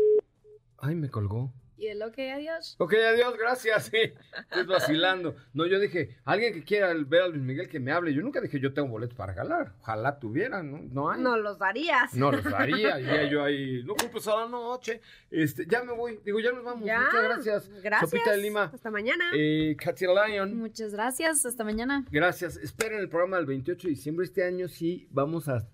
[0.77, 1.51] Ay, me colgó.
[1.77, 2.75] Y el ok, adiós.
[2.79, 3.85] Ok, adiós, gracias.
[3.85, 5.35] Sí, estoy vacilando.
[5.53, 8.13] No, yo dije, alguien que quiera ver a Luis Miguel que me hable.
[8.13, 9.73] Yo nunca dije, yo tengo boletos para regalar.
[9.81, 10.79] Ojalá tuviera, ¿no?
[10.91, 11.21] No hay.
[11.21, 12.13] No los darías.
[12.13, 15.01] No los daría, iría yo ahí, no culpes a la noche.
[15.29, 16.85] Este, ya me voy, digo, ya nos vamos.
[16.85, 17.01] Ya.
[17.01, 17.69] Muchas gracias.
[17.83, 18.09] Gracias.
[18.09, 18.71] Sopita de Lima.
[18.73, 19.25] Hasta mañana.
[19.35, 20.57] Eh, Katia Lion.
[20.57, 21.45] Muchas gracias.
[21.45, 22.05] Hasta mañana.
[22.09, 22.57] Gracias.
[22.57, 24.25] Esperen el programa del 28 de diciembre.
[24.25, 25.67] Este año sí vamos a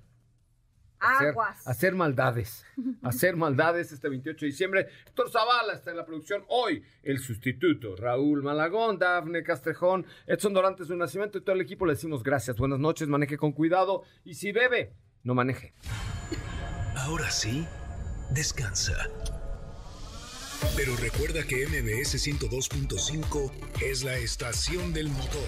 [1.02, 1.68] Aguas.
[1.68, 2.66] hacer maldades.
[3.04, 4.88] hacer maldades este 28 de diciembre.
[5.08, 6.84] Héctor Zavala está en la producción hoy.
[7.04, 7.95] El sustituto.
[7.95, 12.58] Raúl Malagón, Dafne Castrejón, Edson Dorantes de Nacimiento y todo el equipo le decimos gracias.
[12.58, 14.04] Buenas noches, maneje con cuidado.
[14.24, 14.93] Y si bebe,
[15.24, 15.74] no maneje.
[16.95, 17.66] Ahora sí,
[18.30, 19.10] descansa.
[20.76, 25.47] Pero recuerda que MBS 102.5 es la estación del motor.